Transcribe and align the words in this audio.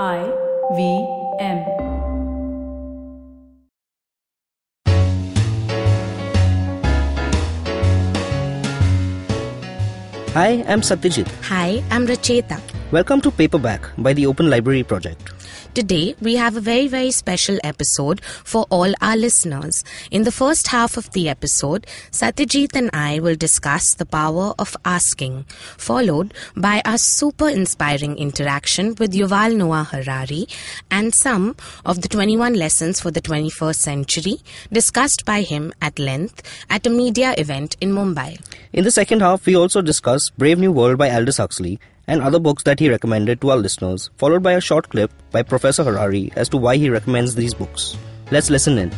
I 0.00 0.24
V 0.72 1.06
M. 1.38 1.58
Hi, 10.32 10.64
I'm 10.66 10.80
Satyajit. 10.80 11.28
Hi, 11.44 11.84
I'm 11.90 12.06
Racheta. 12.06 12.71
Welcome 12.92 13.22
to 13.22 13.30
Paperback 13.30 13.88
by 13.96 14.12
the 14.12 14.26
Open 14.26 14.50
Library 14.50 14.82
Project. 14.82 15.32
Today, 15.74 16.14
we 16.20 16.36
have 16.36 16.58
a 16.58 16.60
very, 16.60 16.88
very 16.88 17.10
special 17.10 17.58
episode 17.64 18.22
for 18.22 18.66
all 18.68 18.92
our 19.00 19.16
listeners. 19.16 19.82
In 20.10 20.24
the 20.24 20.30
first 20.30 20.68
half 20.68 20.98
of 20.98 21.10
the 21.12 21.30
episode, 21.30 21.86
Satyajit 22.10 22.76
and 22.76 22.90
I 22.92 23.18
will 23.18 23.34
discuss 23.34 23.94
the 23.94 24.04
power 24.04 24.52
of 24.58 24.76
asking, 24.84 25.44
followed 25.78 26.34
by 26.54 26.82
a 26.84 26.98
super 26.98 27.48
inspiring 27.48 28.18
interaction 28.18 28.94
with 28.98 29.14
Yuval 29.14 29.56
Noah 29.56 29.84
Harari 29.84 30.46
and 30.90 31.14
some 31.14 31.56
of 31.86 32.02
the 32.02 32.08
21 32.08 32.52
lessons 32.52 33.00
for 33.00 33.10
the 33.10 33.22
21st 33.22 33.76
century 33.76 34.36
discussed 34.70 35.24
by 35.24 35.40
him 35.40 35.72
at 35.80 35.98
length 35.98 36.42
at 36.68 36.86
a 36.86 36.90
media 36.90 37.34
event 37.38 37.74
in 37.80 37.90
Mumbai. 37.92 38.38
In 38.70 38.84
the 38.84 38.90
second 38.90 39.20
half, 39.20 39.46
we 39.46 39.56
also 39.56 39.80
discuss 39.80 40.28
Brave 40.36 40.58
New 40.58 40.72
World 40.72 40.98
by 40.98 41.10
Aldous 41.10 41.38
Huxley 41.38 41.80
and 42.06 42.22
other 42.22 42.38
books 42.38 42.62
that 42.64 42.80
he 42.80 42.90
recommended 42.90 43.40
to 43.40 43.50
our 43.50 43.56
listeners, 43.56 44.10
followed 44.16 44.42
by 44.42 44.52
a 44.52 44.60
short 44.60 44.88
clip 44.88 45.12
by 45.30 45.42
Professor 45.42 45.84
Harari 45.84 46.32
as 46.36 46.48
to 46.50 46.56
why 46.56 46.76
he 46.76 46.90
recommends 46.90 47.34
these 47.34 47.54
books. 47.54 47.96
Let's 48.30 48.50
listen 48.50 48.78
in. 48.78 48.92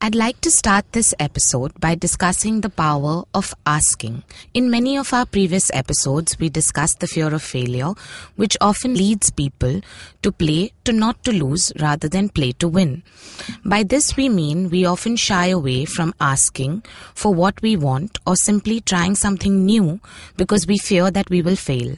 I'd 0.00 0.14
like 0.14 0.40
to 0.42 0.50
start 0.52 0.92
this 0.92 1.12
episode 1.18 1.72
by 1.80 1.96
discussing 1.96 2.60
the 2.60 2.70
power 2.70 3.24
of 3.34 3.52
asking. 3.66 4.22
In 4.54 4.70
many 4.70 4.96
of 4.96 5.12
our 5.12 5.26
previous 5.26 5.72
episodes, 5.74 6.38
we 6.38 6.48
discussed 6.48 7.00
the 7.00 7.08
fear 7.08 7.34
of 7.34 7.42
failure, 7.42 7.94
which 8.36 8.56
often 8.60 8.94
leads 8.94 9.30
people 9.30 9.80
to 10.22 10.30
play 10.30 10.70
to 10.84 10.92
not 10.92 11.24
to 11.24 11.32
lose 11.32 11.72
rather 11.80 12.08
than 12.08 12.28
play 12.28 12.52
to 12.52 12.68
win. 12.68 13.02
By 13.64 13.82
this, 13.82 14.16
we 14.16 14.28
mean 14.28 14.70
we 14.70 14.84
often 14.84 15.16
shy 15.16 15.48
away 15.48 15.84
from 15.84 16.14
asking 16.20 16.84
for 17.16 17.34
what 17.34 17.60
we 17.60 17.74
want 17.74 18.20
or 18.24 18.36
simply 18.36 18.80
trying 18.80 19.16
something 19.16 19.66
new 19.66 19.98
because 20.36 20.68
we 20.68 20.78
fear 20.78 21.10
that 21.10 21.28
we 21.28 21.42
will 21.42 21.56
fail. 21.56 21.96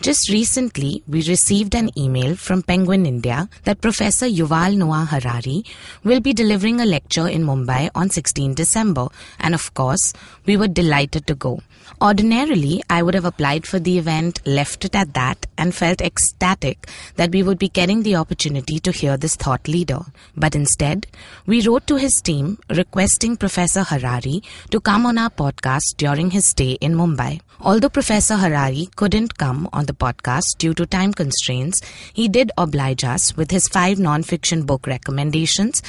Just 0.00 0.30
recently, 0.30 1.02
we 1.06 1.22
received 1.22 1.74
an 1.74 1.90
email 1.98 2.36
from 2.36 2.62
Penguin 2.62 3.06
India 3.06 3.48
that 3.64 3.80
Professor 3.80 4.26
Yuval 4.26 4.76
Noah 4.76 5.06
Harari 5.10 5.64
will 6.04 6.20
be 6.20 6.32
delivering 6.32 6.80
a 6.80 6.86
lecture 6.86 7.28
in 7.28 7.44
Mumbai 7.44 7.90
on 7.94 8.10
16 8.10 8.54
December, 8.54 9.08
and 9.38 9.54
of 9.54 9.74
course, 9.74 10.12
we 10.46 10.56
were 10.56 10.68
delighted 10.68 11.26
to 11.26 11.34
go. 11.34 11.60
Ordinarily, 12.02 12.82
I 12.88 13.02
would 13.02 13.14
have 13.14 13.24
applied 13.24 13.66
for 13.66 13.78
the 13.78 13.98
event, 13.98 14.40
left 14.46 14.84
it 14.84 14.94
at 14.94 15.14
that, 15.14 15.46
and 15.58 15.74
felt 15.74 16.00
ecstatic 16.00 16.88
that 17.16 17.30
we 17.30 17.42
would 17.42 17.58
be 17.58 17.68
getting 17.68 18.02
the 18.02 18.16
opportunity 18.16 18.78
to 18.80 18.90
hear 18.90 19.16
this 19.16 19.36
thought 19.36 19.68
leader. 19.68 20.00
But 20.36 20.54
instead, 20.54 21.06
we 21.46 21.66
wrote 21.66 21.86
to 21.88 21.96
his 21.96 22.14
team 22.22 22.58
requesting 22.70 23.36
Professor 23.36 23.82
Harari 23.82 24.42
to 24.70 24.80
come 24.80 25.04
on 25.04 25.18
our 25.18 25.30
podcast 25.30 25.96
during 25.98 26.30
his 26.30 26.46
stay 26.46 26.72
in 26.80 26.94
Mumbai. 26.94 27.40
Although 27.60 27.90
Professor 27.90 28.36
Harari 28.36 28.88
couldn't 28.96 29.36
come 29.36 29.68
on 29.70 29.84
the 29.84 29.92
podcast 29.92 30.56
due 30.56 30.72
to 30.72 30.86
time 30.86 31.12
constraints, 31.12 31.82
he 32.14 32.26
did 32.26 32.50
oblige 32.56 33.04
us 33.04 33.36
with 33.36 33.50
his 33.50 33.68
five 33.68 33.98
non-fiction 33.98 34.64
book 34.64 34.86
recommendations 34.86 35.82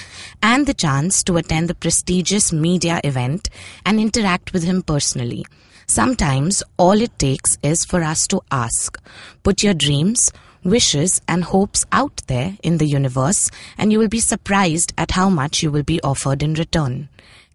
and 0.43 0.67
the 0.67 0.73
chance 0.73 1.23
to 1.23 1.37
attend 1.37 1.69
the 1.69 1.75
prestigious 1.75 2.51
media 2.51 2.99
event 3.05 3.49
and 3.85 4.01
interact 4.01 4.51
with 4.51 4.63
him 4.63 4.81
personally. 4.81 5.45
Sometimes 5.87 6.63
all 6.77 7.01
it 7.01 7.17
takes 7.19 7.57
is 7.63 7.85
for 7.85 8.03
us 8.03 8.27
to 8.27 8.41
ask. 8.51 8.97
Put 9.43 9.63
your 9.63 9.73
dreams, 9.73 10.31
wishes, 10.63 11.21
and 11.27 11.43
hopes 11.43 11.85
out 11.91 12.21
there 12.27 12.57
in 12.63 12.77
the 12.77 12.87
universe, 12.87 13.49
and 13.77 13.91
you 13.91 13.99
will 13.99 14.07
be 14.07 14.19
surprised 14.19 14.93
at 14.97 15.11
how 15.11 15.29
much 15.29 15.63
you 15.63 15.71
will 15.71 15.83
be 15.83 16.01
offered 16.01 16.43
in 16.43 16.53
return. 16.53 17.09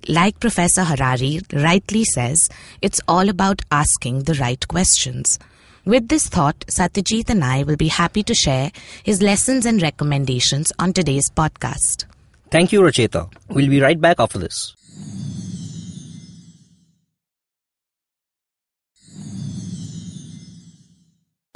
Like 0.08 0.38
Professor 0.38 0.84
Harari 0.84 1.40
rightly 1.52 2.04
says, 2.04 2.48
it's 2.80 3.00
all 3.08 3.28
about 3.28 3.62
asking 3.72 4.22
the 4.22 4.34
right 4.34 4.66
questions. 4.68 5.38
With 5.84 6.08
this 6.08 6.28
thought, 6.28 6.58
Satyajit 6.66 7.30
and 7.30 7.44
I 7.44 7.62
will 7.62 7.76
be 7.76 7.88
happy 7.88 8.22
to 8.24 8.34
share 8.34 8.72
his 9.02 9.22
lessons 9.22 9.66
and 9.66 9.80
recommendations 9.80 10.72
on 10.78 10.92
today's 10.92 11.30
podcast. 11.30 12.06
Thank 12.50 12.72
you, 12.72 12.80
Racheta. 12.80 13.32
We'll 13.48 13.68
be 13.68 13.80
right 13.80 14.00
back 14.00 14.18
after 14.18 14.38
this. 14.38 14.74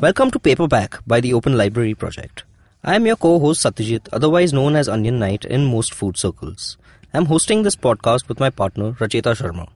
Welcome 0.00 0.30
to 0.30 0.38
Paperback 0.38 0.98
by 1.06 1.20
the 1.20 1.34
Open 1.34 1.58
Library 1.58 1.94
Project. 1.94 2.44
I 2.82 2.94
am 2.94 3.04
your 3.04 3.16
co-host 3.16 3.62
Satyajit, 3.62 4.08
otherwise 4.14 4.50
known 4.50 4.74
as 4.74 4.88
Onion 4.88 5.18
Knight 5.18 5.44
in 5.44 5.66
most 5.66 5.92
food 5.92 6.16
circles. 6.16 6.78
I'm 7.12 7.26
hosting 7.26 7.64
this 7.64 7.76
podcast 7.76 8.26
with 8.26 8.40
my 8.40 8.48
partner 8.48 8.92
Racheta 8.92 9.36
Sharma. 9.36 9.68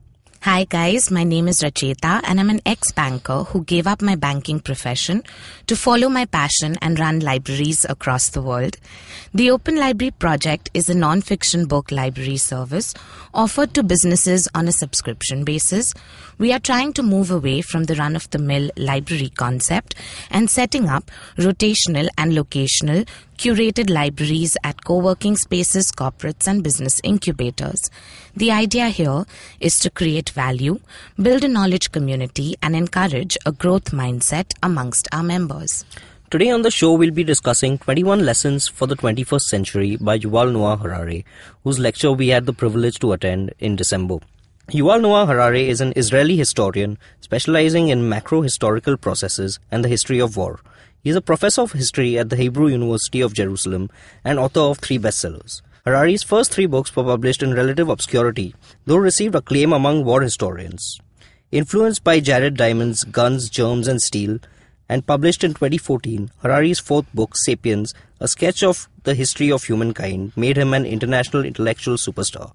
Hi 0.44 0.64
guys, 0.64 1.10
my 1.10 1.24
name 1.24 1.48
is 1.48 1.62
Racheta 1.62 2.20
and 2.22 2.38
I'm 2.38 2.50
an 2.50 2.60
ex-banker 2.66 3.44
who 3.44 3.64
gave 3.64 3.86
up 3.86 4.02
my 4.02 4.14
banking 4.14 4.60
profession 4.60 5.22
to 5.68 5.74
follow 5.74 6.10
my 6.10 6.26
passion 6.26 6.76
and 6.82 6.98
run 6.98 7.20
libraries 7.20 7.86
across 7.88 8.28
the 8.28 8.42
world. 8.42 8.76
The 9.32 9.50
Open 9.50 9.76
Library 9.76 10.10
Project 10.10 10.68
is 10.74 10.90
a 10.90 10.94
non-fiction 10.94 11.64
book 11.64 11.90
library 11.90 12.36
service 12.36 12.92
offered 13.32 13.72
to 13.72 13.82
businesses 13.82 14.46
on 14.54 14.68
a 14.68 14.72
subscription 14.72 15.44
basis. 15.44 15.94
We 16.36 16.52
are 16.52 16.58
trying 16.58 16.92
to 16.92 17.02
move 17.02 17.30
away 17.30 17.62
from 17.62 17.84
the 17.84 17.94
run-of-the-mill 17.94 18.72
library 18.76 19.30
concept 19.30 19.94
and 20.30 20.50
setting 20.50 20.90
up 20.90 21.10
rotational 21.38 22.08
and 22.18 22.32
locational 22.32 23.08
curated 23.36 23.90
libraries 23.90 24.56
at 24.64 24.84
co-working 24.84 25.36
spaces, 25.36 25.90
corporates 25.92 26.46
and 26.46 26.62
business 26.62 27.00
incubators. 27.04 27.90
The 28.36 28.50
idea 28.50 28.88
here 28.88 29.24
is 29.60 29.78
to 29.80 29.90
create 29.90 30.30
value, 30.30 30.80
build 31.20 31.44
a 31.44 31.48
knowledge 31.48 31.92
community 31.92 32.56
and 32.62 32.74
encourage 32.74 33.36
a 33.44 33.52
growth 33.52 33.90
mindset 33.92 34.52
amongst 34.62 35.08
our 35.12 35.22
members. 35.22 35.84
Today 36.30 36.50
on 36.50 36.62
the 36.62 36.70
show, 36.70 36.94
we'll 36.94 37.12
be 37.12 37.22
discussing 37.22 37.78
21 37.78 38.24
Lessons 38.24 38.66
for 38.66 38.86
the 38.86 38.96
21st 38.96 39.42
Century 39.42 39.96
by 39.96 40.18
Yuval 40.18 40.52
Noah 40.52 40.76
Harari, 40.76 41.24
whose 41.62 41.78
lecture 41.78 42.12
we 42.12 42.28
had 42.28 42.46
the 42.46 42.52
privilege 42.52 42.98
to 43.00 43.12
attend 43.12 43.54
in 43.58 43.76
December. 43.76 44.18
Yuval 44.70 45.02
Noah 45.02 45.26
Harari 45.26 45.68
is 45.68 45.80
an 45.80 45.92
Israeli 45.94 46.36
historian 46.36 46.98
specializing 47.20 47.88
in 47.88 48.08
macro 48.08 48.40
historical 48.40 48.96
processes 48.96 49.60
and 49.70 49.84
the 49.84 49.88
history 49.88 50.18
of 50.18 50.36
war. 50.36 50.58
He 51.04 51.10
is 51.10 51.16
a 51.16 51.20
professor 51.20 51.60
of 51.60 51.72
history 51.72 52.18
at 52.18 52.30
the 52.30 52.36
Hebrew 52.36 52.68
University 52.68 53.20
of 53.20 53.34
Jerusalem 53.34 53.90
and 54.24 54.38
author 54.38 54.60
of 54.60 54.78
three 54.78 54.98
bestsellers. 54.98 55.60
Harari's 55.84 56.22
first 56.22 56.50
three 56.50 56.64
books 56.64 56.96
were 56.96 57.04
published 57.04 57.42
in 57.42 57.52
relative 57.52 57.90
obscurity, 57.90 58.54
though 58.86 58.96
received 58.96 59.34
acclaim 59.34 59.74
among 59.74 60.06
war 60.06 60.22
historians. 60.22 60.98
Influenced 61.52 62.04
by 62.04 62.20
Jared 62.20 62.56
Diamond's 62.56 63.04
Guns, 63.04 63.50
Germs 63.50 63.86
and 63.86 64.00
Steel, 64.00 64.38
and 64.88 65.06
published 65.06 65.44
in 65.44 65.52
2014, 65.52 66.30
Harari's 66.40 66.80
fourth 66.80 67.12
book, 67.12 67.36
Sapiens, 67.36 67.92
a 68.18 68.26
sketch 68.26 68.62
of 68.62 68.88
the 69.02 69.14
history 69.14 69.52
of 69.52 69.64
humankind, 69.64 70.32
made 70.36 70.56
him 70.56 70.72
an 70.72 70.86
international 70.86 71.44
intellectual 71.44 71.96
superstar. 71.96 72.54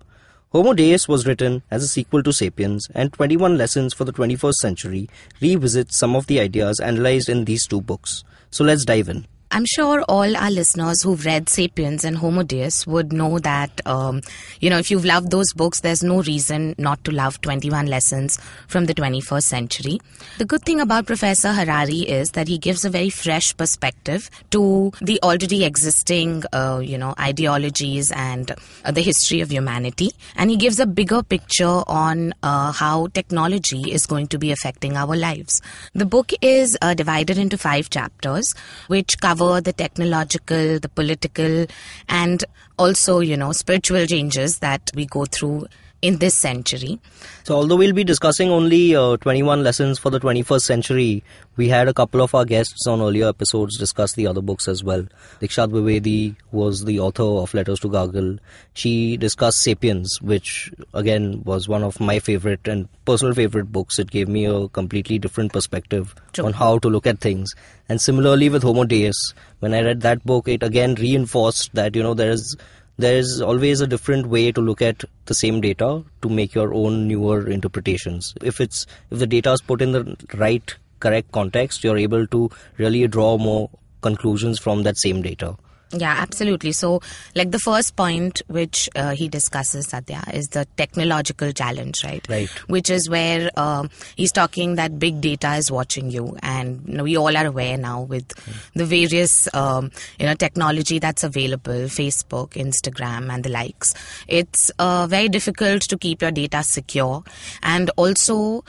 Homo 0.52 0.74
Deus 0.74 1.08
was 1.08 1.28
written 1.28 1.62
as 1.70 1.84
a 1.84 1.88
sequel 1.88 2.24
to 2.24 2.34
Sapiens, 2.34 2.88
and 2.96 3.14
21 3.14 3.56
Lessons 3.56 3.94
for 3.94 4.04
the 4.04 4.12
21st 4.12 4.56
Century 4.56 5.08
revisits 5.40 5.96
some 5.96 6.16
of 6.16 6.26
the 6.26 6.40
ideas 6.40 6.80
analyzed 6.80 7.30
in 7.30 7.46
these 7.46 7.68
two 7.68 7.82
books. 7.82 8.24
So 8.50 8.64
let's 8.64 8.84
dive 8.84 9.10
in. 9.10 9.28
I'm 9.52 9.66
sure 9.66 10.04
all 10.04 10.38
our 10.38 10.52
listeners 10.52 11.02
who've 11.02 11.26
read 11.26 11.50
Sapiens 11.50 12.06
and 12.06 12.18
Homo 12.18 12.44
Deus 12.44 12.86
would 12.86 13.12
know 13.12 13.40
that, 13.40 13.82
um, 13.88 14.22
you 14.60 14.70
know, 14.70 14.78
if 14.78 14.92
you've 14.92 15.06
loved 15.06 15.32
those 15.32 15.52
books, 15.54 15.80
there's 15.80 16.04
no 16.04 16.22
reason 16.22 16.76
not 16.78 17.04
to 17.06 17.12
love 17.12 17.42
21 17.42 17.88
Lessons 17.88 18.38
from 18.68 18.86
the 18.86 18.94
21st 18.94 19.44
Century. 19.44 20.00
The 20.38 20.46
good 20.46 20.62
thing 20.66 20.80
about 20.80 21.08
Professor 21.08 21.52
Harari 21.52 22.02
is 22.02 22.32
that 22.32 22.48
he 22.48 22.60
gives 22.60 22.86
a 22.86 22.92
very 22.92 23.10
fresh 23.10 23.58
perspective 23.58 24.30
to 24.52 24.92
the 25.02 25.20
already 25.24 25.66
existing, 25.66 26.44
uh, 26.54 26.80
you 26.84 27.00
know, 27.00 27.16
ideologies 27.20 28.12
and 28.12 28.52
uh, 28.86 28.92
the 28.92 29.02
history 29.02 29.42
of 29.42 29.52
humanity. 29.52 30.12
And 30.36 30.52
he 30.52 30.58
gives 30.58 30.80
a 30.80 30.86
bigger 30.86 31.24
picture 31.24 31.82
on 31.88 32.36
uh, 32.44 32.72
how 32.72 33.08
technology 33.08 33.92
is 33.92 34.06
going 34.06 34.28
to 34.28 34.38
be 34.38 34.52
affecting 34.52 34.96
our 34.96 35.16
lives. 35.16 35.60
The 35.96 36.06
book 36.06 36.34
is 36.40 36.78
uh, 36.84 36.94
divided 36.94 37.40
into 37.40 37.58
five 37.58 37.90
chapters, 37.90 38.54
which 38.86 39.20
cover 39.20 39.39
the 39.62 39.74
technological, 39.74 40.80
the 40.80 40.90
political, 40.90 41.66
and 42.08 42.44
also, 42.78 43.20
you 43.20 43.38
know, 43.38 43.52
spiritual 43.52 44.06
changes 44.06 44.60
that 44.60 44.92
we 44.96 45.06
go 45.06 45.26
through 45.26 45.68
in 46.02 46.18
this 46.18 46.36
century. 46.36 47.00
So, 47.44 47.56
although 47.56 47.76
we'll 47.76 47.94
be 47.94 48.04
discussing 48.04 48.50
only 48.50 48.96
uh, 48.96 49.18
21 49.18 49.64
lessons 49.64 49.98
for 50.00 50.10
the 50.10 50.20
21st 50.20 50.62
century, 50.62 51.24
we 51.58 51.68
had 51.68 51.88
a 51.88 51.94
couple 51.94 52.22
of 52.22 52.34
our 52.36 52.46
guests 52.46 52.88
on 52.88 53.02
earlier 53.02 53.28
episodes 53.28 53.78
discuss 53.78 54.14
the 54.14 54.28
other 54.28 54.42
books 54.42 54.68
as 54.68 54.84
well. 54.84 55.06
Diksha 55.42 55.68
Dwivedi 55.68 56.36
was 56.52 56.86
the 56.86 57.00
author 57.00 57.24
of 57.24 57.54
Letters 57.54 57.80
to 57.82 57.90
Gargi. 57.90 58.40
She 58.74 59.18
discussed 59.18 59.62
Sapiens, 59.62 60.22
which 60.22 60.72
again 60.94 61.42
was 61.44 61.68
one 61.68 61.84
of 61.84 62.00
my 62.00 62.20
favorite 62.20 62.68
and 62.68 62.88
personal 63.06 63.34
favorite 63.34 63.72
books. 63.72 64.00
It 64.00 64.12
gave 64.12 64.28
me 64.28 64.46
a 64.46 64.68
completely 64.70 65.20
different 65.20 65.52
perspective 65.52 66.16
True. 66.34 66.46
on 66.46 66.54
how 66.54 66.80
to 66.80 66.88
look 66.88 67.08
at 67.08 67.20
things. 67.20 67.54
And 67.90 68.00
similarly 68.00 68.50
with 68.50 68.64
Homo 68.64 68.84
Deus, 68.84 69.34
when 69.60 69.74
I 69.74 69.82
read 69.82 70.02
that 70.02 70.24
book, 70.24 70.48
it 70.48 70.64
again 70.64 70.96
reinforced 70.96 71.74
that, 71.74 71.96
you 71.96 72.04
know, 72.04 72.14
there 72.14 72.32
is 72.32 72.56
there 73.00 73.18
is 73.18 73.42
always 73.42 73.80
a 73.80 73.88
different 73.88 74.28
way 74.28 74.52
to 74.52 74.60
look 74.60 74.82
at 74.82 75.04
the 75.26 75.34
same 75.34 75.62
data 75.62 76.04
to 76.22 76.30
make 76.30 76.54
your 76.54 76.74
own 76.74 77.08
newer 77.08 77.50
interpretations. 77.50 78.34
If 78.42 78.60
it's 78.60 78.86
if 79.10 79.20
the 79.20 79.28
data 79.28 79.54
is 79.54 79.62
put 79.62 79.82
in 79.82 79.94
the 79.94 80.18
right 80.36 80.76
correct 81.00 81.32
context 81.32 81.84
you're 81.84 81.98
able 81.98 82.28
to 82.28 82.50
really 82.78 83.08
draw 83.08 83.38
more 83.38 83.70
conclusions 84.02 84.60
from 84.60 84.84
that 84.84 84.98
same 84.98 85.22
data 85.22 85.56
Yeah, 85.92 86.16
absolutely. 86.20 86.72
So, 86.72 87.02
like 87.36 87.50
the 87.50 87.58
first 87.58 87.96
point 87.96 88.44
which 88.48 88.90
uh, 88.96 89.12
he 89.12 89.28
discusses, 89.28 89.88
Satya, 89.88 90.24
is 90.34 90.50
the 90.50 90.66
technological 90.78 91.52
challenge, 91.52 92.04
right? 92.04 92.26
Right. 92.30 92.50
Which 92.68 92.92
is 92.92 93.10
where 93.10 93.50
um 93.58 93.90
he's 94.16 94.32
talking 94.32 94.76
that 94.76 95.00
big 95.00 95.20
data 95.20 95.56
is 95.56 95.72
watching 95.72 96.12
you, 96.12 96.38
and 96.44 96.84
you 96.88 96.94
know, 96.94 97.04
we 97.04 97.18
all 97.18 97.36
are 97.36 97.46
aware 97.48 97.76
now 97.78 98.02
with 98.02 98.28
the 98.76 98.86
various 98.86 99.48
um, 99.56 99.92
you 100.20 100.28
know 100.28 100.36
technology 100.36 101.00
that's 101.00 101.24
available, 101.24 101.88
Facebook, 101.90 102.50
Instagram, 102.50 103.34
and 103.34 103.44
the 103.44 103.50
likes. 103.50 103.96
It's 104.28 104.70
uh, 104.78 105.08
very 105.08 105.28
difficult 105.28 105.82
to 105.84 105.98
keep 105.98 106.22
your 106.22 106.32
data 106.32 106.62
secure, 106.62 107.24
and 107.64 107.90
also 107.98 108.64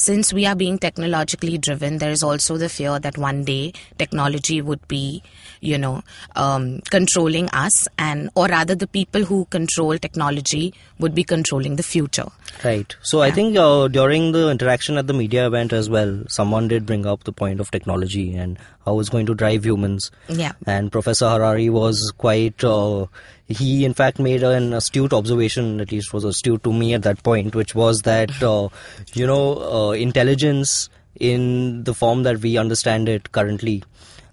since 0.00 0.32
we 0.32 0.46
are 0.46 0.54
being 0.56 0.78
technologically 0.78 1.58
driven, 1.58 1.98
there 1.98 2.10
is 2.10 2.22
also 2.22 2.56
the 2.56 2.70
fear 2.70 2.98
that 2.98 3.18
one 3.18 3.44
day 3.44 3.74
technology 3.98 4.62
would 4.62 4.86
be, 4.88 5.22
you 5.60 5.76
know, 5.76 6.02
um, 6.36 6.80
controlling 6.88 7.50
us, 7.50 7.86
and 7.98 8.30
or 8.34 8.46
rather, 8.46 8.74
the 8.74 8.86
people 8.86 9.24
who 9.24 9.44
control 9.46 9.98
technology 9.98 10.72
would 10.98 11.14
be 11.14 11.22
controlling 11.22 11.76
the 11.76 11.82
future. 11.82 12.28
Right. 12.64 12.96
So 13.02 13.20
I 13.20 13.30
think 13.30 13.58
uh, 13.58 13.88
during 13.88 14.32
the 14.32 14.48
interaction 14.48 14.96
at 14.96 15.06
the 15.06 15.12
media 15.12 15.46
event 15.46 15.74
as 15.74 15.90
well, 15.90 16.24
someone 16.28 16.68
did 16.68 16.86
bring 16.86 17.04
up 17.04 17.24
the 17.24 17.32
point 17.32 17.60
of 17.60 17.70
technology 17.70 18.34
and 18.34 18.58
how 18.86 18.98
it's 19.00 19.10
going 19.10 19.26
to 19.26 19.34
drive 19.34 19.66
humans. 19.66 20.10
Yeah. 20.28 20.52
And 20.66 20.90
Professor 20.90 21.28
Harari 21.28 21.68
was 21.68 22.12
quite. 22.16 22.64
Uh, 22.64 23.06
he 23.50 23.84
in 23.84 23.94
fact 23.94 24.18
made 24.18 24.42
an 24.42 24.72
astute 24.72 25.12
observation, 25.12 25.80
at 25.80 25.90
least 25.92 26.12
was 26.12 26.24
astute 26.24 26.62
to 26.64 26.72
me 26.72 26.94
at 26.94 27.02
that 27.02 27.22
point, 27.22 27.54
which 27.54 27.74
was 27.74 28.02
that 28.02 28.42
uh, 28.42 28.68
you 29.14 29.26
know 29.26 29.58
uh, 29.58 29.90
intelligence 29.92 30.88
in 31.18 31.84
the 31.84 31.92
form 31.92 32.22
that 32.22 32.38
we 32.40 32.56
understand 32.56 33.08
it 33.08 33.32
currently. 33.32 33.82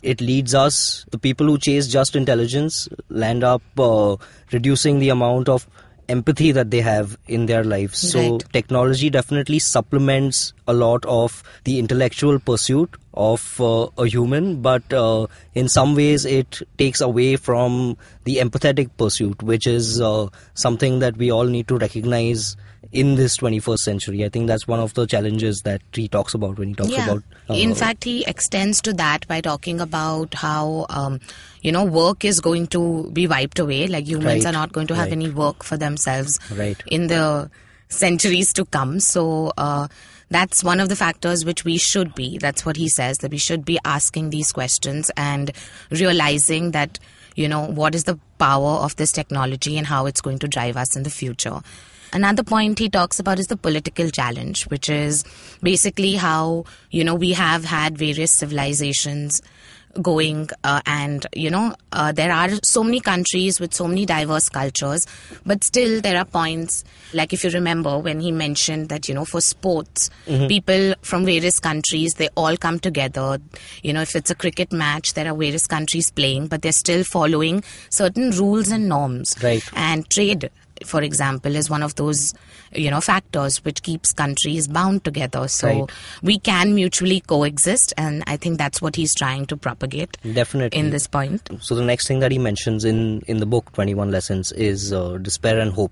It 0.04 0.22
leads 0.22 0.54
us, 0.54 1.06
the 1.12 1.18
people 1.18 1.48
who 1.48 1.58
chase 1.58 1.88
just 1.88 2.16
intelligence, 2.16 2.88
land 3.10 3.44
up 3.44 3.64
uh, 3.80 4.16
reducing 4.52 5.00
the 5.00 5.10
amount 5.10 5.50
of 5.50 5.68
empathy 6.08 6.52
that 6.52 6.72
they 6.72 6.82
have 6.82 7.18
in 7.28 7.48
their 7.48 7.64
lives. 7.64 7.98
So 8.12 8.38
technology 8.54 9.10
definitely 9.10 9.60
supplements 9.60 10.54
a 10.68 10.74
lot 10.74 11.04
of 11.06 11.44
the 11.64 11.80
intellectual 11.80 12.40
pursuit 12.40 12.96
of 13.18 13.60
uh, 13.60 13.88
a 13.98 14.06
human, 14.08 14.62
but 14.62 14.94
uh, 14.94 15.26
in 15.56 15.68
some 15.68 15.96
ways 15.96 16.24
it 16.26 16.62
takes 16.78 17.02
away 17.02 17.36
from 17.36 17.98
the 18.26 18.38
empathetic 18.38 18.90
pursuit, 18.98 19.42
which 19.42 19.66
is 19.68 20.00
uh, 20.00 20.28
something 20.54 21.00
that 21.00 21.18
we 21.18 21.32
all 21.32 21.46
need 21.46 21.68
to 21.70 21.78
recognize 21.78 22.56
in 22.94 23.16
this 23.16 23.38
21st 23.38 23.80
century. 23.80 24.24
I 24.24 24.30
think 24.30 24.48
that's 24.48 24.66
one 24.68 24.80
of 24.80 24.94
the 24.94 25.06
challenges 25.06 25.64
that 25.64 25.82
he 25.92 26.08
talks 26.08 26.34
about 26.34 26.58
when 26.58 26.70
he 26.70 26.76
talks 26.76 26.94
about. 26.94 27.24
uh, 27.50 27.54
In 27.56 27.76
fact, 27.76 28.04
he 28.06 28.24
extends 28.26 28.82
to 28.84 28.94
that 28.94 29.28
by 29.28 29.42
talking 29.42 29.82
about 29.82 30.34
how, 30.36 30.86
um, 30.90 31.20
you 31.62 31.72
know, 31.72 31.84
work 31.84 32.24
is 32.24 32.40
going 32.40 32.68
to 32.68 33.10
be 33.12 33.28
wiped 33.28 33.60
away. 33.60 33.88
Like 33.88 34.06
humans 34.08 34.46
Right, 34.46 34.46
are 34.46 34.54
not 34.54 34.72
going 34.72 34.88
to 34.88 34.96
have 34.96 35.06
right. 35.08 35.12
any 35.12 35.30
work 35.30 35.64
for 35.64 35.76
themselves 35.76 36.40
Right. 36.56 36.82
in 36.88 37.08
the 37.08 37.50
centuries 37.90 38.54
to 38.54 38.66
come. 38.66 39.00
So, 39.02 39.52
uh, 39.58 39.88
that's 40.30 40.64
one 40.64 40.80
of 40.80 40.90
the 40.90 40.96
factors 40.96 41.46
which 41.46 41.64
we 41.64 41.78
should 41.78 42.14
be. 42.16 42.38
That's 42.38 42.66
what 42.66 42.78
he 42.78 42.90
says, 42.90 43.20
that 43.20 43.32
we 43.32 43.38
should 43.38 43.66
be 43.66 43.80
asking 43.86 44.30
these 44.30 44.52
questions 44.52 45.10
and 45.16 45.52
realizing 45.90 46.72
that, 46.72 47.00
you 47.36 47.48
know, 47.48 47.66
what 47.66 47.96
is 47.96 48.04
the 48.04 48.20
power 48.38 48.78
of 48.80 48.96
this 48.98 49.12
technology 49.12 49.78
and 49.78 49.88
how 49.88 50.06
it's 50.06 50.22
going 50.22 50.40
to 50.40 50.48
drive 50.48 50.78
us 50.78 50.96
in 50.96 51.04
the 51.04 51.10
future. 51.10 51.62
Another 52.14 52.44
point 52.44 52.80
he 52.80 52.90
talks 52.90 53.20
about 53.20 53.40
is 53.40 53.48
the 53.48 53.58
political 53.58 54.10
challenge, 54.10 54.64
which 54.66 54.90
is 54.90 55.26
basically 55.62 56.16
how, 56.16 56.66
you 56.90 57.04
know, 57.04 57.16
we 57.16 57.34
have 57.34 57.66
had 57.66 57.98
various 57.98 58.32
civilizations 58.32 59.42
going 60.02 60.50
uh, 60.64 60.82
and 60.86 61.26
you 61.34 61.50
know 61.50 61.76
uh, 61.92 62.12
there 62.12 62.32
are 62.32 62.50
so 62.64 62.84
many 62.84 63.00
countries 63.00 63.60
with 63.60 63.74
so 63.74 63.88
many 63.88 64.06
diverse 64.06 64.50
cultures 64.50 65.06
but 65.46 65.64
still 65.64 66.02
there 66.02 66.18
are 66.18 66.26
points 66.26 66.84
like 67.14 67.34
if 67.34 67.44
you 67.44 67.50
remember 67.50 67.98
when 67.98 68.20
he 68.20 68.32
mentioned 68.32 68.90
that 68.90 69.08
you 69.08 69.16
know 69.16 69.26
for 69.26 69.42
sports 69.42 70.10
people 70.48 70.94
from 71.02 71.26
various 71.26 71.60
countries 71.60 72.14
they 72.16 72.30
all 72.36 72.58
come 72.58 72.80
together. 72.80 73.40
You 73.84 73.94
know 73.94 74.02
if 74.02 74.16
it's 74.16 74.30
a 74.30 74.36
cricket 74.36 74.72
match 74.72 75.14
there 75.14 75.32
are 75.32 75.36
various 75.36 75.68
countries 75.68 76.12
playing 76.12 76.48
but 76.48 76.62
they're 76.62 76.72
still 76.72 77.04
following 77.04 77.64
certain 77.90 78.32
rules 78.32 78.70
and 78.70 78.88
norms. 78.90 79.36
Right. 79.44 79.64
and 79.74 80.10
trade 80.10 80.50
for 80.86 81.02
example 81.02 81.56
is 81.56 81.70
one 81.70 81.84
of 81.84 81.96
those 81.96 82.34
you 82.74 82.90
know 82.92 83.02
factors 83.02 83.64
which 83.66 83.82
keeps 83.84 84.14
countries 84.14 84.68
bound 84.68 85.04
together 85.04 85.48
so 85.48 85.68
Right. 85.68 85.92
we 86.22 86.38
can 86.40 86.74
mutually 86.76 87.20
coexist 87.22 87.94
and 87.98 88.24
i 88.28 88.38
think 88.38 88.58
that's 88.58 88.82
what 88.82 88.96
he's 88.96 89.14
trying 89.16 89.46
to 89.48 89.58
propagate 89.58 90.18
Definitely. 90.34 90.80
in 90.80 90.90
this 90.92 91.08
point 91.08 91.50
So 91.62 91.76
the 91.76 91.84
next 91.86 92.08
thing 92.08 92.20
that 92.20 92.32
he 92.32 92.38
mentions 92.40 92.86
in 92.86 93.22
in 93.28 93.38
the 93.40 93.46
book 93.46 93.72
21 93.74 94.12
lessons 94.12 94.52
is 94.52 94.92
uh, 94.94 95.18
despair 95.18 95.60
and 95.60 95.72
hope. 95.74 95.92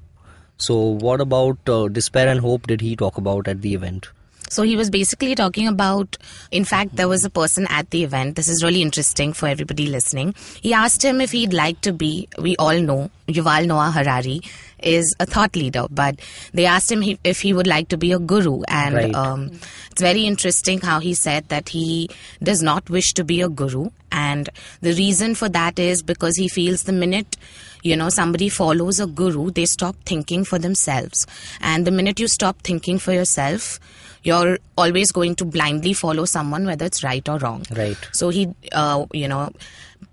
So 0.57 0.75
what 1.05 1.21
about 1.21 1.57
uh, 1.67 1.87
despair 1.89 2.27
and 2.29 2.39
hope 2.39 2.67
did 2.67 2.81
he 2.81 2.95
talk 2.95 3.17
about 3.17 3.47
at 3.47 3.61
the 3.61 3.73
event? 3.73 4.07
So 4.49 4.63
he 4.63 4.75
was 4.75 4.89
basically 4.89 5.35
talking 5.35 5.67
about, 5.67 6.17
in 6.51 6.65
fact, 6.65 6.95
there 6.95 7.07
was 7.07 7.25
a 7.25 7.29
person 7.29 7.65
at 7.69 7.89
the 7.89 8.03
event. 8.03 8.35
This 8.35 8.47
is 8.47 8.63
really 8.63 8.81
interesting 8.81 9.33
for 9.33 9.47
everybody 9.47 9.87
listening. 9.87 10.35
He 10.61 10.73
asked 10.73 11.03
him 11.03 11.19
if 11.19 11.31
he'd 11.31 11.53
like 11.53 11.81
to 11.81 11.91
be, 11.93 12.27
we 12.37 12.55
all 12.57 12.79
know, 12.79 13.09
Yuval 13.27 13.65
Noah 13.65 13.91
Harari 13.91 14.41
is 14.79 15.15
a 15.19 15.25
thought 15.25 15.55
leader, 15.55 15.85
but 15.89 16.19
they 16.53 16.65
asked 16.65 16.91
him 16.91 17.17
if 17.23 17.41
he 17.41 17.53
would 17.53 17.65
like 17.65 17.87
to 17.89 17.97
be 17.97 18.11
a 18.11 18.19
guru. 18.19 18.61
And 18.67 18.95
Right. 18.95 19.15
um, 19.15 19.51
it's 19.91 20.01
very 20.01 20.25
interesting 20.25 20.79
how 20.79 20.99
he 20.99 21.15
said 21.15 21.49
that 21.49 21.69
he 21.69 22.09
does 22.43 22.61
not 22.61 22.89
wish 22.89 23.13
to 23.13 23.23
be 23.23 23.41
a 23.41 23.49
guru. 23.49 23.89
And 24.11 24.49
the 24.81 24.93
reason 24.93 25.33
for 25.33 25.49
that 25.49 25.79
is 25.79 26.03
because 26.03 26.35
he 26.37 26.47
feels 26.47 26.83
the 26.83 26.93
minute 26.93 27.35
you 27.83 27.95
know 27.95 28.09
somebody 28.09 28.49
follows 28.49 28.99
a 28.99 29.05
guru 29.05 29.51
they 29.51 29.65
stop 29.65 29.95
thinking 30.05 30.43
for 30.43 30.57
themselves 30.57 31.27
and 31.61 31.85
the 31.85 31.91
minute 31.91 32.19
you 32.19 32.27
stop 32.27 32.59
thinking 32.63 32.97
for 32.97 33.13
yourself 33.13 33.79
you're 34.25 34.57
always 34.83 35.11
going 35.11 35.35
to 35.35 35.45
blindly 35.55 35.93
follow 35.93 36.25
someone 36.25 36.65
whether 36.65 36.85
it's 36.91 37.03
right 37.03 37.27
or 37.29 37.37
wrong 37.39 37.63
Right. 37.81 37.97
so 38.11 38.29
he 38.29 38.47
uh, 38.73 39.05
you 39.13 39.27
know 39.27 39.49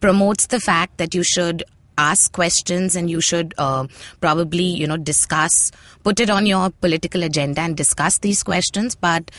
promotes 0.01 0.47
the 0.47 0.61
fact 0.61 0.99
that 0.99 1.15
you 1.15 1.23
should 1.25 1.65
ask 1.99 2.33
questions 2.33 2.95
and 2.97 3.11
you 3.11 3.21
should 3.21 3.55
uh, 3.59 3.87
probably 4.21 4.65
you 4.83 4.87
know 4.87 4.97
discuss 4.97 5.71
put 6.05 6.21
it 6.21 6.31
on 6.31 6.47
your 6.47 6.71
political 6.87 7.23
agenda 7.23 7.61
and 7.61 7.77
discuss 7.77 8.19
these 8.19 8.43
questions 8.43 8.95
but 8.95 9.31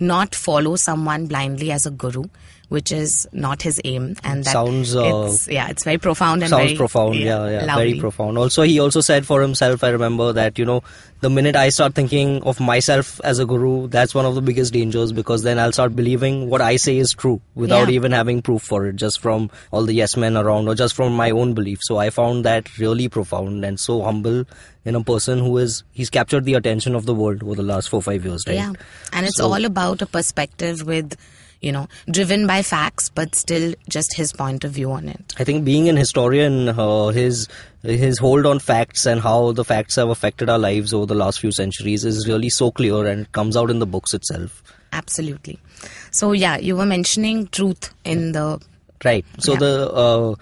not 0.00 0.34
follow 0.34 0.74
someone 0.76 1.26
blindly 1.26 1.70
as 1.72 1.86
a 1.86 1.90
guru 1.90 2.24
which 2.72 2.90
is 2.90 3.28
not 3.32 3.60
his 3.60 3.78
aim 3.84 4.04
and 4.24 4.44
that 4.44 4.52
Sounds, 4.52 4.96
uh, 4.96 5.26
it's, 5.26 5.46
yeah 5.48 5.68
it's 5.68 5.84
very 5.84 5.98
profound 5.98 6.42
and 6.42 6.50
Sounds 6.50 6.64
very, 6.64 6.76
profound. 6.76 7.14
Yeah, 7.16 7.48
yeah, 7.54 7.74
very 7.76 7.94
profound. 8.00 8.38
Also, 8.38 8.62
he 8.62 8.80
also 8.80 9.00
said 9.02 9.26
for 9.26 9.42
himself, 9.42 9.84
I 9.84 9.90
remember 9.90 10.32
that, 10.32 10.58
you 10.58 10.64
know, 10.64 10.82
the 11.20 11.28
minute 11.30 11.54
I 11.54 11.68
start 11.68 11.94
thinking 11.94 12.42
of 12.44 12.60
myself 12.60 13.20
as 13.24 13.38
a 13.38 13.46
guru, 13.46 13.88
that's 13.88 14.14
one 14.14 14.24
of 14.24 14.34
the 14.34 14.40
biggest 14.42 14.72
dangers 14.72 15.12
because 15.12 15.42
then 15.42 15.58
I'll 15.58 15.72
start 15.72 15.94
believing 15.94 16.48
what 16.48 16.60
I 16.62 16.76
say 16.76 16.96
is 16.98 17.12
true 17.12 17.40
without 17.54 17.88
Yeah. 17.88 17.94
even 17.96 18.12
having 18.12 18.40
proof 18.42 18.62
for 18.62 18.86
it, 18.86 18.96
just 18.96 19.20
from 19.20 19.50
all 19.70 19.84
the 19.84 19.94
yes 19.94 20.16
men 20.16 20.36
around 20.36 20.66
or 20.68 20.74
just 20.74 20.94
from 20.94 21.12
my 21.14 21.30
own 21.30 21.52
belief. 21.54 21.78
So 21.82 21.98
I 21.98 22.08
found 22.10 22.44
that 22.46 22.76
really 22.78 23.08
profound 23.08 23.64
and 23.66 23.78
so 23.78 24.02
humble 24.02 24.44
in 24.84 24.96
a 24.96 25.04
person 25.04 25.38
who 25.38 25.58
is, 25.58 25.84
he's 25.92 26.10
captured 26.10 26.44
the 26.46 26.54
attention 26.54 26.94
of 26.96 27.04
the 27.06 27.14
world 27.14 27.42
over 27.44 27.54
the 27.54 27.62
last 27.74 27.88
four, 27.90 28.02
five 28.02 28.24
years, 28.24 28.42
right? 28.48 28.56
Yeah, 28.56 28.72
and 29.12 29.26
it's 29.26 29.36
So- 29.36 29.52
all 29.52 29.64
about 29.64 30.02
a 30.02 30.06
perspective 30.06 30.82
with, 30.86 31.14
you 31.62 31.72
know, 31.72 31.88
driven 32.10 32.46
by 32.46 32.60
facts, 32.62 33.08
but 33.08 33.34
still 33.34 33.74
just 33.88 34.14
his 34.16 34.32
point 34.32 34.64
of 34.64 34.72
view 34.72 34.90
on 34.92 35.08
it. 35.08 35.34
I 35.38 35.44
think 35.44 35.64
being 35.64 35.88
an 35.88 35.96
historian, 35.96 36.68
uh, 36.68 37.08
his 37.08 37.48
his 37.82 38.18
hold 38.18 38.46
on 38.46 38.58
facts 38.58 39.06
and 39.06 39.20
how 39.20 39.52
the 39.52 39.64
facts 39.64 39.96
have 39.96 40.08
affected 40.08 40.50
our 40.50 40.58
lives 40.58 40.92
over 40.92 41.06
the 41.06 41.14
last 41.14 41.40
few 41.40 41.50
centuries 41.52 42.04
is 42.04 42.28
really 42.28 42.50
so 42.50 42.70
clear, 42.70 43.06
and 43.06 43.22
it 43.22 43.32
comes 43.32 43.56
out 43.56 43.70
in 43.70 43.78
the 43.78 43.86
books 43.86 44.12
itself. 44.12 44.62
Absolutely. 44.92 45.58
So 46.10 46.32
yeah, 46.32 46.58
you 46.58 46.76
were 46.76 46.86
mentioning 46.86 47.46
truth 47.48 47.94
in 48.04 48.32
the 48.32 48.60
Right. 49.04 49.24
So 49.38 49.52
Yeah. 49.54 49.58
the 49.58 49.92
uh, 49.92 50.34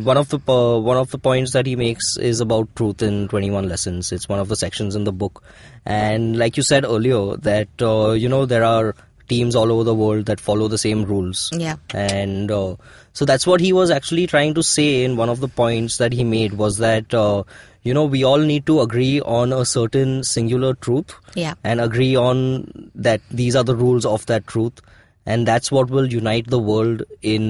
one 0.00 0.16
of 0.18 0.28
the 0.28 0.38
uh, 0.46 0.78
one 0.78 0.96
of 0.96 1.10
the 1.10 1.18
points 1.18 1.52
that 1.52 1.66
he 1.66 1.76
makes 1.76 2.16
is 2.18 2.40
about 2.40 2.74
truth 2.76 3.02
in 3.02 3.28
21 3.28 3.68
lessons. 3.68 4.12
It's 4.12 4.28
one 4.28 4.38
of 4.38 4.48
the 4.48 4.56
sections 4.56 4.94
in 4.94 5.04
the 5.04 5.12
book, 5.12 5.42
and 5.86 6.38
like 6.38 6.56
you 6.56 6.62
said 6.62 6.84
earlier, 6.84 7.36
that 7.38 7.68
uh, 7.80 8.12
you 8.12 8.28
know 8.28 8.44
there 8.46 8.64
are 8.64 8.94
teams 9.32 9.56
all 9.62 9.72
over 9.74 9.84
the 9.90 9.94
world 10.04 10.26
that 10.30 10.40
follow 10.46 10.68
the 10.68 10.78
same 10.84 11.04
rules. 11.10 11.42
Yeah. 11.66 11.76
And 11.94 12.50
uh, 12.50 12.76
so 13.12 13.24
that's 13.32 13.46
what 13.52 13.60
he 13.66 13.72
was 13.80 13.90
actually 13.98 14.26
trying 14.26 14.54
to 14.60 14.62
say 14.62 14.86
in 15.04 15.16
one 15.16 15.28
of 15.34 15.40
the 15.40 15.48
points 15.60 15.98
that 16.04 16.12
he 16.20 16.24
made 16.24 16.54
was 16.64 16.78
that 16.78 17.12
uh, 17.24 17.42
you 17.82 17.92
know 17.98 18.04
we 18.16 18.22
all 18.32 18.38
need 18.52 18.64
to 18.66 18.80
agree 18.86 19.20
on 19.22 19.52
a 19.52 19.64
certain 19.64 20.22
singular 20.32 20.74
truth 20.88 21.14
Yeah. 21.34 21.54
and 21.64 21.80
agree 21.80 22.14
on 22.16 22.90
that 22.94 23.20
these 23.42 23.56
are 23.62 23.64
the 23.70 23.76
rules 23.84 24.06
of 24.16 24.26
that 24.26 24.46
truth 24.46 24.80
and 25.32 25.46
that's 25.52 25.70
what 25.78 25.90
will 25.96 26.06
unite 26.12 26.46
the 26.54 26.58
world 26.68 27.02
in 27.22 27.48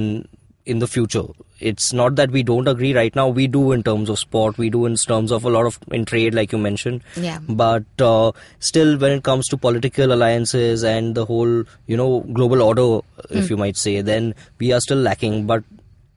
in 0.65 0.79
the 0.79 0.87
future. 0.87 1.25
It's 1.61 1.93
not 1.93 2.17
that 2.17 2.31
we 2.31 2.43
don't 2.43 2.69
agree 2.69 2.95
right 2.95 3.15
now. 3.15 3.29
We 3.29 3.47
do 3.47 3.73
in 3.73 3.83
terms 3.83 4.09
of 4.09 4.19
sport. 4.19 4.59
We 4.59 4.71
do 4.71 4.87
in 4.87 4.97
terms 4.97 5.33
of 5.33 5.45
a 5.45 5.51
lot 5.51 5.67
of 5.67 5.79
in 5.91 6.05
trade 6.05 6.35
like 6.35 6.53
you 6.53 6.59
mentioned. 6.59 7.03
Yeah. 7.17 7.39
but 7.49 7.85
uh, 8.01 8.33
still 8.61 8.97
when 8.99 9.13
it 9.13 9.23
comes 9.25 9.49
to 9.49 9.57
political 9.57 10.13
alliances 10.13 10.85
and 10.85 11.15
the 11.15 11.25
whole 11.25 11.65
you 11.87 11.97
know 11.97 12.21
global 12.33 12.63
order 12.63 13.01
if 13.31 13.51
you 13.51 13.57
might 13.57 13.77
say 13.77 14.01
then 14.01 14.35
we 14.59 14.73
are 14.73 14.81
still 14.81 14.99
lacking. 14.99 15.47
But 15.47 15.65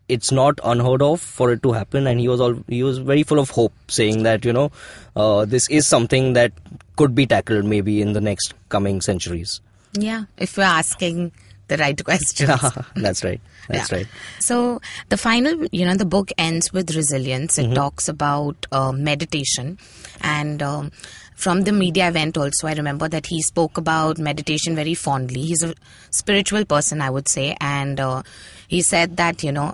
it's 0.08 0.32
not 0.32 0.60
unheard 0.64 1.02
of 1.02 1.20
for 1.20 1.52
it 1.52 1.64
to 1.64 1.72
happen. 1.72 2.08
And 2.08 2.20
he 2.20 2.28
was 2.28 2.40
all 2.40 2.56
he 2.68 2.84
was 2.84 3.00
very 3.00 3.24
full 3.24 3.40
of 3.40 3.50
hope 3.50 3.74
saying 3.88 4.24
that 4.24 4.46
you 4.46 4.54
know 4.54 4.72
uh, 5.16 5.46
this 5.46 5.68
is 5.70 5.88
something 5.88 6.34
that 6.34 6.52
could 6.96 7.16
be 7.16 7.26
tackled 7.26 7.66
maybe 7.66 8.02
in 8.02 8.14
the 8.14 8.22
next 8.22 8.54
coming 8.70 9.02
centuries. 9.02 9.62
Yeah. 9.94 10.26
If 10.38 10.58
we're 10.58 10.64
asking 10.64 11.32
the 11.68 11.78
right 11.78 12.04
questions. 12.10 12.62
that's 12.96 13.24
right 13.24 13.42
that's 13.68 13.92
Yeah. 13.92 13.98
right 14.00 14.08
So 14.40 14.80
the 15.10 15.18
final, 15.18 15.66
you 15.72 15.86
know, 15.86 15.96
the 15.96 16.06
book 16.06 16.32
ends 16.38 16.72
with 16.72 16.96
resilience. 16.96 17.58
It 17.58 17.74
talks 17.74 18.08
about 18.08 18.66
uh, 18.72 18.92
meditation, 18.92 19.78
and 20.22 20.62
um, 20.62 20.92
from 21.36 21.64
the 21.64 21.72
media 21.72 22.08
event 22.08 22.38
also, 22.38 22.68
I 22.68 22.74
remember 22.74 23.10
that 23.10 23.26
he 23.26 23.42
spoke 23.42 23.78
about 23.78 24.18
meditation 24.20 24.76
very 24.76 24.94
fondly. 24.94 25.42
He's 25.42 25.64
a 25.64 25.74
spiritual 26.12 26.64
person, 26.66 27.02
I 27.02 27.10
would 27.10 27.28
say, 27.28 27.58
and 27.60 28.00
uh, 28.00 28.22
he 28.68 28.82
said 28.82 29.18
that 29.18 29.44
you 29.44 29.52
know, 29.52 29.74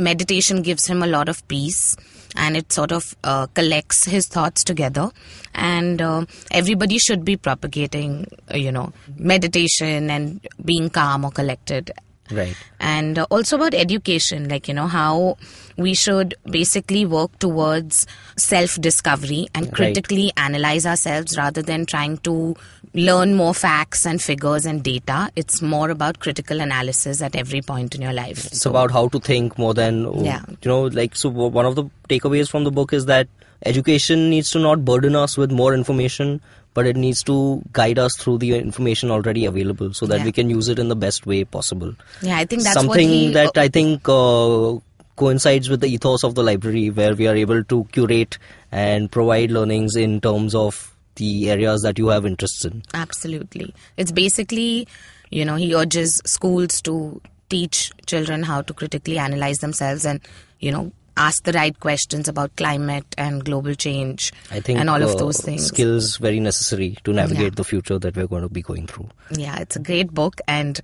meditation 0.00 0.62
gives 0.62 0.86
him 0.86 1.02
a 1.02 1.06
lot 1.06 1.28
of 1.28 1.46
peace. 1.48 1.96
And 2.36 2.56
it 2.56 2.72
sort 2.72 2.92
of 2.92 3.16
uh, 3.24 3.48
collects 3.48 4.04
his 4.04 4.28
thoughts 4.28 4.62
together, 4.62 5.10
and 5.52 6.00
uh, 6.00 6.26
everybody 6.52 6.96
should 6.98 7.24
be 7.24 7.36
propagating, 7.36 8.28
uh, 8.54 8.56
you 8.56 8.70
know, 8.70 8.92
meditation 9.16 10.08
and 10.10 10.46
being 10.64 10.90
calm 10.90 11.24
or 11.24 11.32
collected 11.32 11.90
right 12.32 12.54
and 12.78 13.18
uh, 13.18 13.26
also 13.28 13.56
about 13.56 13.74
education 13.74 14.48
like 14.48 14.68
you 14.68 14.74
know 14.74 14.86
how 14.86 15.36
we 15.76 15.94
should 15.94 16.32
basically 16.48 17.04
work 17.04 17.36
towards 17.40 18.06
self 18.36 18.80
discovery 18.80 19.48
and 19.52 19.66
Right. 19.66 19.74
critically 19.74 20.30
analyze 20.36 20.86
ourselves 20.86 21.36
rather 21.36 21.60
than 21.60 21.86
trying 21.86 22.18
to 22.18 22.54
learn 22.94 23.34
more 23.34 23.54
facts 23.54 24.04
and 24.04 24.20
figures 24.20 24.66
and 24.66 24.82
data 24.82 25.30
it's 25.36 25.62
more 25.62 25.90
about 25.90 26.18
critical 26.18 26.60
analysis 26.60 27.22
at 27.22 27.36
every 27.36 27.62
point 27.62 27.94
in 27.94 28.02
your 28.02 28.12
life 28.12 28.46
it's 28.46 28.66
about 28.66 28.90
how 28.90 29.06
to 29.08 29.20
think 29.20 29.56
more 29.56 29.72
than 29.74 30.24
Yeah. 30.24 30.40
you 30.48 30.68
know 30.68 30.82
like 30.84 31.14
so 31.14 31.28
one 31.28 31.66
of 31.66 31.76
the 31.76 31.84
takeaways 32.08 32.50
from 32.50 32.64
the 32.64 32.72
book 32.72 32.92
is 32.92 33.06
that 33.06 33.28
education 33.64 34.28
needs 34.30 34.50
to 34.50 34.58
not 34.58 34.84
burden 34.84 35.14
us 35.14 35.36
with 35.36 35.52
more 35.52 35.72
information 35.72 36.40
but 36.74 36.86
it 36.86 36.96
needs 36.96 37.22
to 37.24 37.62
guide 37.72 37.98
us 37.98 38.16
through 38.16 38.38
the 38.38 38.54
information 38.56 39.10
already 39.10 39.44
available 39.44 39.92
so 39.92 40.06
that 40.06 40.18
Yeah. 40.20 40.24
we 40.24 40.32
can 40.32 40.50
use 40.50 40.68
it 40.68 40.78
in 40.80 40.88
the 40.88 40.96
best 40.96 41.26
way 41.26 41.44
possible 41.44 41.94
yeah 42.22 42.38
i 42.38 42.44
think 42.44 42.62
that's 42.62 42.74
something 42.74 43.08
he 43.08 43.32
that 43.32 43.56
i 43.56 43.68
think 43.68 44.08
uh, 44.08 44.76
coincides 45.16 45.68
with 45.68 45.80
the 45.80 45.88
ethos 45.88 46.24
of 46.24 46.34
the 46.34 46.42
library 46.42 46.90
where 46.90 47.14
we 47.14 47.26
are 47.28 47.36
able 47.36 47.62
to 47.64 47.84
curate 47.92 48.38
and 48.72 49.10
provide 49.12 49.50
learnings 49.50 49.94
in 49.94 50.20
terms 50.20 50.54
of 50.54 50.89
the 51.16 51.50
areas 51.50 51.82
that 51.82 51.98
you 51.98 52.08
have 52.08 52.24
interests 52.26 52.64
in 52.64 52.82
Absolutely. 52.94 53.74
It's 53.96 54.12
basically, 54.12 54.86
you 55.30 55.44
know, 55.44 55.56
he 55.56 55.74
urges 55.74 56.20
schools 56.24 56.80
to 56.82 57.20
teach 57.48 57.90
children 58.06 58.42
how 58.44 58.62
to 58.62 58.72
critically 58.72 59.18
analyze 59.18 59.58
themselves 59.58 60.06
and, 60.06 60.20
you 60.60 60.70
know, 60.70 60.92
ask 61.16 61.42
the 61.42 61.52
right 61.52 61.78
questions 61.80 62.28
about 62.28 62.54
climate 62.56 63.04
and 63.18 63.44
global 63.44 63.74
change 63.74 64.32
I 64.50 64.60
think 64.60 64.78
and 64.78 64.88
all 64.88 65.02
of 65.02 65.10
uh, 65.10 65.14
those 65.16 65.38
things. 65.40 65.66
skills 65.66 66.16
very 66.16 66.40
necessary 66.40 66.96
to 67.04 67.12
navigate 67.12 67.42
Yeah. 67.42 67.50
the 67.56 67.64
future 67.64 67.98
that 67.98 68.16
we're 68.16 68.28
going 68.28 68.42
to 68.42 68.48
be 68.48 68.62
going 68.62 68.86
through. 68.86 69.08
Yeah, 69.32 69.58
it's 69.58 69.76
a 69.76 69.80
great 69.80 70.14
book 70.14 70.40
and 70.48 70.80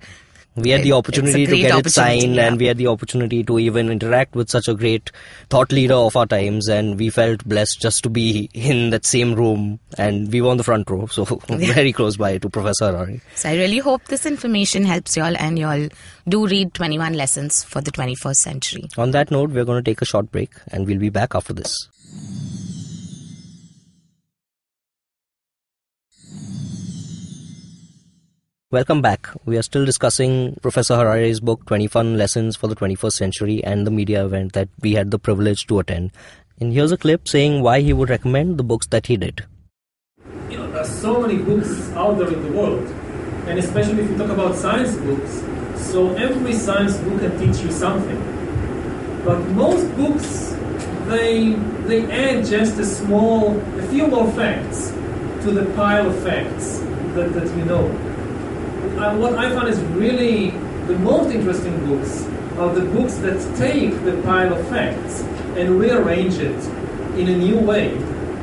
We 0.57 0.71
had 0.71 0.83
the 0.83 0.93
opportunity 0.93 1.45
to 1.45 1.55
get 1.55 1.85
it 1.85 1.91
signed, 1.91 2.35
yeah. 2.35 2.47
and 2.47 2.59
we 2.59 2.65
had 2.65 2.77
the 2.77 2.87
opportunity 2.87 3.43
to 3.43 3.59
even 3.59 3.89
interact 3.91 4.35
with 4.35 4.49
such 4.49 4.67
a 4.67 4.73
great 4.73 5.11
thought 5.49 5.71
leader 5.71 5.93
of 5.93 6.15
our 6.15 6.25
times, 6.25 6.67
and 6.67 6.97
we 6.97 7.09
felt 7.11 7.45
blessed 7.45 7.79
just 7.79 8.03
to 8.03 8.09
be 8.09 8.49
in 8.53 8.89
that 8.89 9.05
same 9.05 9.35
room, 9.35 9.79
and 9.97 10.31
we 10.31 10.41
were 10.41 10.49
on 10.49 10.57
the 10.57 10.63
front 10.63 10.89
row, 10.89 11.05
so 11.05 11.25
very 11.47 11.93
close 11.93 12.17
by 12.17 12.37
to 12.39 12.49
Professor 12.49 12.91
Harari. 12.91 13.21
so 13.35 13.49
I 13.49 13.55
really 13.55 13.77
hope 13.77 14.03
this 14.05 14.25
information 14.25 14.83
helps 14.83 15.15
y'all 15.15 15.37
and 15.37 15.59
y'all 15.59 15.87
do 16.27 16.47
read 16.47 16.73
21 16.73 17.13
lessons 17.13 17.63
for 17.63 17.81
the 17.81 17.91
21st 17.91 18.35
century. 18.35 18.89
On 18.97 19.11
that 19.11 19.29
note, 19.29 19.51
we're 19.51 19.65
going 19.65 19.83
to 19.83 19.89
take 19.89 20.01
a 20.01 20.05
short 20.05 20.31
break, 20.31 20.49
and 20.69 20.87
we'll 20.87 20.99
be 20.99 21.09
back 21.09 21.35
after 21.35 21.53
this. 21.53 21.87
Welcome 28.69 29.01
back. 29.01 29.29
We 29.45 29.57
are 29.57 29.61
still 29.61 29.85
discussing 29.85 30.57
Professor 30.61 30.97
Harari's 30.97 31.39
book 31.39 31.65
21 31.67 32.17
Lessons 32.17 32.57
for 32.57 32.67
the 32.67 32.75
21st 32.75 33.13
Century 33.13 33.63
and 33.63 33.87
the 33.87 33.91
media 33.91 34.25
event 34.25 34.51
that 34.53 34.67
we 34.81 34.95
had 34.95 35.09
the 35.09 35.17
privilege 35.17 35.67
to 35.67 35.79
attend. 35.79 36.11
And 36.59 36.73
here's 36.73 36.91
a 36.91 36.97
clip 36.97 37.29
saying 37.29 37.61
why 37.63 37.79
he 37.79 37.93
would 37.93 38.09
recommend 38.09 38.57
the 38.57 38.65
books 38.65 38.85
that 38.87 39.07
he 39.07 39.15
did. 39.15 39.45
you 40.49 40.57
know, 40.57 40.69
there 40.69 40.81
are 40.81 40.85
so 40.85 41.21
many 41.21 41.37
books 41.37 41.89
out 41.91 42.17
there 42.17 42.27
in 42.27 42.43
the 42.43 42.51
world, 42.51 42.85
and 43.47 43.57
especially 43.57 44.03
if 44.03 44.09
you 44.09 44.17
talk 44.17 44.31
about 44.31 44.53
science 44.53 44.97
books. 44.97 45.41
So 45.89 46.13
every 46.15 46.51
science 46.51 46.97
book 46.97 47.21
can 47.21 47.39
teach 47.39 47.63
you 47.63 47.71
something, 47.71 48.19
but 49.23 49.39
most 49.51 49.95
books 49.95 50.57
they 51.05 51.53
they 51.87 52.03
add 52.11 52.45
just 52.45 52.77
a 52.79 52.85
small, 52.85 53.57
a 53.79 53.87
few 53.87 54.07
more 54.07 54.29
facts 54.33 54.89
to 55.45 55.51
the 55.51 55.73
pile 55.73 56.07
of 56.07 56.21
facts 56.21 56.79
that, 57.15 57.31
that 57.33 57.57
you 57.57 57.63
know. 57.63 58.16
Uh, 58.97 59.15
what 59.17 59.35
I 59.37 59.53
find 59.53 59.67
is 59.67 59.79
really 59.93 60.49
the 60.87 60.97
most 60.97 61.29
interesting 61.29 61.85
books 61.85 62.25
are 62.57 62.73
the 62.73 62.81
books 62.81 63.13
that 63.17 63.37
take 63.55 63.91
the 64.03 64.19
pile 64.23 64.51
of 64.51 64.67
facts 64.69 65.21
and 65.55 65.79
rearrange 65.79 66.39
it 66.39 66.65
in 67.15 67.29
a 67.29 67.37
new 67.37 67.59
way 67.59 67.93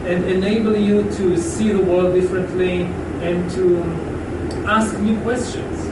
and 0.06 0.24
enable 0.26 0.76
you 0.76 1.02
to 1.14 1.36
see 1.36 1.72
the 1.72 1.80
world 1.80 2.14
differently 2.14 2.82
and 3.26 3.50
to 3.50 3.82
ask 4.68 4.96
new 5.00 5.20
questions 5.22 5.88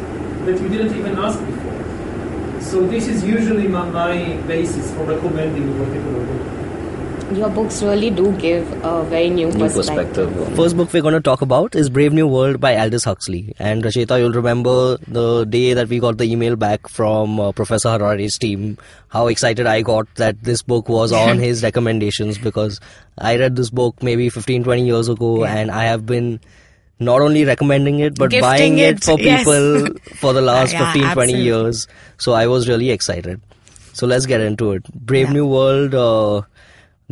that 0.47 0.61
you 0.63 0.69
didn't 0.69 0.97
even 0.97 1.19
ask 1.19 1.45
before. 1.45 2.61
So 2.63 2.87
this 2.87 3.09
is 3.09 3.25
usually 3.25 3.67
my, 3.67 3.91
my 3.91 4.37
basis 4.47 4.95
for 4.95 5.03
recommending 5.03 5.75
a 5.75 5.85
particular 5.85 6.25
book. 6.25 6.52
Your 7.37 7.49
books 7.49 7.83
really 7.83 8.11
do 8.11 8.31
give 8.37 8.71
a 8.85 9.05
very 9.05 9.31
new, 9.31 9.51
perspective. 9.51 10.31
First 10.55 10.77
book 10.77 10.93
we're 10.93 11.01
going 11.01 11.15
to 11.15 11.21
talk 11.21 11.41
about 11.41 11.75
is 11.75 11.89
Brave 11.89 12.13
New 12.13 12.27
World 12.27 12.61
by 12.61 12.77
Aldous 12.77 13.05
Huxley. 13.05 13.55
And 13.59 13.83
Rachita, 13.83 14.19
you'll 14.19 14.33
remember 14.33 14.99
the 15.09 15.45
day 15.45 15.73
that 15.73 15.89
we 15.89 15.99
got 15.99 16.19
the 16.19 16.25
email 16.25 16.57
back 16.57 16.89
from 16.89 17.41
uh, 17.41 17.53
Professor 17.53 17.91
Harari's 17.91 18.37
team, 18.37 18.77
how 19.09 19.29
excited 19.29 19.67
I 19.67 19.81
got 19.81 20.15
that 20.17 20.43
this 20.43 20.63
book 20.63 20.91
was 20.91 21.11
on 21.23 21.39
his 21.39 21.63
recommendations 21.63 22.37
because 22.37 22.81
I 23.17 23.39
read 23.39 23.57
this 23.57 23.71
book 23.71 24.03
maybe 24.03 24.29
15, 24.29 24.65
20 24.65 24.85
years 24.85 25.09
ago 25.09 25.45
and 25.45 25.71
I 25.71 25.85
have 25.85 26.05
been 26.05 26.39
not 27.01 27.23
only 27.23 27.45
recommending 27.47 28.01
it 28.01 28.15
but 28.17 28.31
Gifting 28.31 28.43
buying 28.43 28.79
it, 28.79 28.97
it, 28.97 29.05
for 29.05 29.19
yes. 29.19 29.41
people 29.41 29.87
for 30.17 30.35
the 30.35 30.43
last 30.43 30.73
Yeah, 30.73 30.93
15, 30.93 31.15
20 31.15 31.33
years. 31.33 31.89
So 32.19 32.33
I 32.33 32.47
was 32.47 32.69
really 32.69 32.91
excited. 32.91 33.41
So 33.95 34.07
let's 34.07 34.27
get 34.27 34.41
into 34.41 34.73
it. 34.73 34.85
Brave 34.95 35.29
Yeah. 35.29 35.33
New 35.33 35.47
World, 35.47 35.95
uh, 35.95 36.43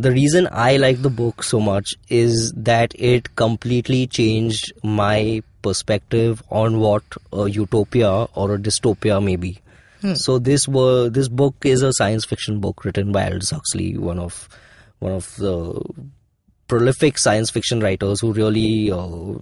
the 0.00 0.10
reason 0.10 0.48
I 0.50 0.76
like 0.76 1.02
the 1.02 1.10
book 1.10 1.42
so 1.42 1.60
much 1.60 1.94
is 2.08 2.52
that 2.56 2.94
it 2.94 3.36
completely 3.36 4.06
changed 4.06 4.72
my 4.82 5.42
perspective 5.62 6.42
on 6.50 6.78
what 6.80 7.02
a 7.32 7.48
utopia 7.48 8.10
or 8.34 8.54
a 8.54 8.58
dystopia 8.58 9.22
may 9.22 9.36
be. 9.36 9.60
So 10.14 10.38
this 10.38 10.66
were 10.66 11.10
this 11.10 11.28
book 11.28 11.54
is 11.62 11.82
a 11.82 11.92
science 11.92 12.24
fiction 12.24 12.58
book 12.58 12.86
written 12.86 13.12
by 13.12 13.24
Aldous 13.24 13.50
Huxley, 13.50 13.98
one 13.98 14.18
of 14.18 14.48
one 14.98 15.12
of 15.12 15.36
the 15.36 15.78
prolific 16.68 17.18
science 17.18 17.50
fiction 17.50 17.80
writers 17.80 18.20
who 18.20 18.32
really 18.32 18.90
uh, 18.90 19.34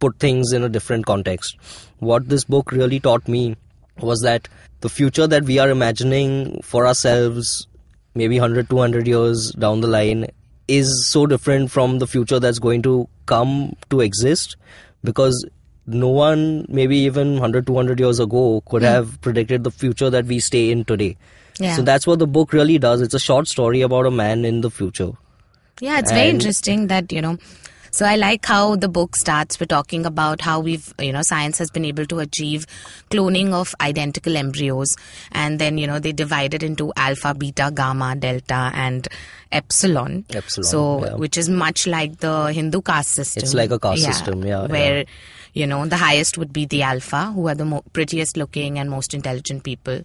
put 0.00 0.18
things 0.18 0.52
in 0.52 0.64
a 0.64 0.68
different 0.68 1.06
context. 1.06 1.56
What 2.00 2.28
this 2.28 2.42
book 2.42 2.72
really 2.72 2.98
taught 2.98 3.28
me 3.28 3.56
was 3.98 4.20
that 4.22 4.48
the 4.80 4.88
future 4.88 5.28
that 5.28 5.44
we 5.44 5.58
are 5.58 5.70
imagining 5.70 6.60
for 6.62 6.86
ourselves, 6.88 7.68
maybe 8.14 8.38
100, 8.38 8.68
200 8.68 9.06
years 9.06 9.52
down 9.52 9.80
the 9.80 9.88
line, 9.88 10.26
is 10.68 11.08
so 11.08 11.26
different 11.26 11.70
from 11.70 11.98
the 11.98 12.06
future 12.06 12.38
that's 12.38 12.58
going 12.58 12.82
to 12.82 13.08
come 13.26 13.74
to 13.90 14.00
exist 14.00 14.56
because 15.02 15.44
no 15.86 16.08
one, 16.08 16.66
maybe 16.68 16.96
even 16.98 17.32
100, 17.32 17.66
200 17.66 17.98
years 17.98 18.20
ago, 18.20 18.62
could 18.66 18.82
hmm. 18.82 18.86
have 18.86 19.20
predicted 19.20 19.64
the 19.64 19.70
future 19.70 20.10
that 20.10 20.26
we 20.26 20.38
stay 20.38 20.70
in 20.70 20.84
today. 20.84 21.16
Yeah. 21.58 21.76
So 21.76 21.82
that's 21.82 22.06
what 22.06 22.18
the 22.18 22.26
book 22.26 22.52
really 22.52 22.78
does. 22.78 23.00
It's 23.00 23.14
a 23.14 23.18
short 23.18 23.48
story 23.48 23.82
about 23.82 24.06
a 24.06 24.10
man 24.10 24.44
in 24.44 24.60
the 24.60 24.70
future. 24.70 25.12
Yeah, 25.80 25.98
it's 25.98 26.10
very 26.10 26.28
interesting 26.28 26.88
that, 26.88 27.10
you 27.10 27.22
know, 27.22 27.38
so 27.90 28.06
I 28.06 28.16
like 28.16 28.46
how 28.46 28.76
the 28.76 28.88
book 28.88 29.16
starts 29.16 29.58
with 29.58 29.68
talking 29.68 30.06
about 30.06 30.40
how 30.40 30.60
we've, 30.60 30.92
you 30.98 31.12
know, 31.12 31.22
science 31.22 31.58
has 31.58 31.70
been 31.70 31.84
able 31.84 32.06
to 32.06 32.18
achieve 32.20 32.66
cloning 33.10 33.52
of 33.52 33.74
identical 33.80 34.36
embryos. 34.36 34.96
And 35.32 35.58
then, 35.58 35.78
you 35.78 35.86
know, 35.86 35.98
they 35.98 36.12
divide 36.12 36.54
it 36.54 36.62
into 36.62 36.92
alpha, 36.96 37.34
beta, 37.34 37.70
gamma, 37.74 38.16
delta, 38.16 38.70
and 38.74 39.06
epsilon. 39.52 40.24
Epsilon, 40.30 40.64
So, 40.64 41.04
yeah. 41.04 41.14
which 41.14 41.36
is 41.36 41.48
much 41.48 41.86
like 41.86 42.18
the 42.18 42.52
Hindu 42.52 42.80
caste 42.82 43.10
system. 43.10 43.42
It's 43.42 43.54
like 43.54 43.70
a 43.70 43.78
caste 43.78 44.04
system, 44.04 44.44
yeah, 44.44 44.66
Where, 44.66 44.98
yeah. 44.98 45.04
you 45.54 45.66
know, 45.66 45.86
the 45.86 45.96
highest 45.96 46.38
would 46.38 46.52
be 46.52 46.66
the 46.66 46.82
alpha, 46.82 47.32
who 47.32 47.48
are 47.48 47.54
the 47.54 47.64
mo- 47.64 47.84
prettiest 47.92 48.36
looking 48.36 48.78
and 48.78 48.90
most 48.90 49.14
intelligent 49.14 49.64
people. 49.64 50.02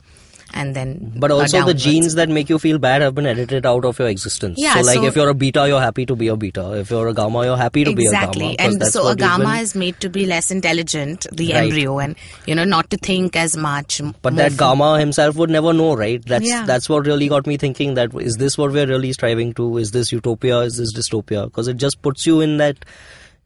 And 0.53 0.75
then, 0.75 1.11
But 1.17 1.31
also 1.31 1.65
the 1.65 1.73
genes 1.73 2.15
that 2.15 2.29
make 2.29 2.49
you 2.49 2.59
feel 2.59 2.77
bad 2.77 3.01
have 3.01 3.13
been 3.15 3.25
edited 3.25 3.65
out 3.65 3.83
of 3.83 3.97
your 3.99 4.07
existence. 4.07 4.55
Yeah, 4.57 4.75
so 4.75 4.81
like 4.81 4.95
so- 4.99 5.05
if 5.05 5.15
you're 5.15 5.29
a 5.29 5.33
beta, 5.33 5.67
you're 5.67 5.81
happy 5.81 6.05
to 6.05 6.15
be 6.15 6.27
a 6.27 6.35
beta. 6.37 6.73
If 6.79 6.91
you're 6.91 7.07
a 7.07 7.13
gamma, 7.13 7.45
you're 7.45 7.57
happy 7.57 7.83
to 7.83 7.93
be 7.93 8.05
a 8.05 8.11
gamma. 8.11 8.27
exactly 8.27 8.59
and 8.59 8.85
so 8.87 9.07
a 9.07 9.15
gamma 9.15 9.45
been- 9.55 9.63
is 9.63 9.75
made 9.75 9.99
to 10.01 10.09
be 10.09 10.25
less 10.25 10.51
intelligent 10.51 11.27
the 11.33 11.51
Right. 11.51 11.63
embryo 11.63 11.99
and 11.99 12.15
you 12.45 12.55
know 12.55 12.63
not 12.63 12.89
to 12.91 12.97
think 12.97 13.35
as 13.35 13.57
much 13.57 13.99
But 14.21 14.35
that 14.37 14.55
gamma 14.55 14.99
himself 14.99 15.35
would 15.35 15.49
never 15.49 15.73
know, 15.73 15.95
right? 15.95 16.23
That's 16.25 16.47
Yeah. 16.47 16.63
that's 16.65 16.87
what 16.87 17.05
really 17.05 17.27
got 17.27 17.47
me 17.47 17.57
thinking 17.57 17.95
that 17.95 18.11
is 18.21 18.35
this 18.37 18.57
what 18.57 18.71
we're 18.71 18.87
really 18.87 19.11
striving 19.13 19.53
to? 19.55 19.77
Is 19.77 19.91
this 19.91 20.11
utopia? 20.11 20.59
Is 20.59 20.77
this 20.77 20.93
dystopia? 20.93 21.45
Because 21.45 21.67
it 21.67 21.77
just 21.77 22.01
puts 22.01 22.25
you 22.25 22.39
in 22.41 22.57
that 22.57 22.77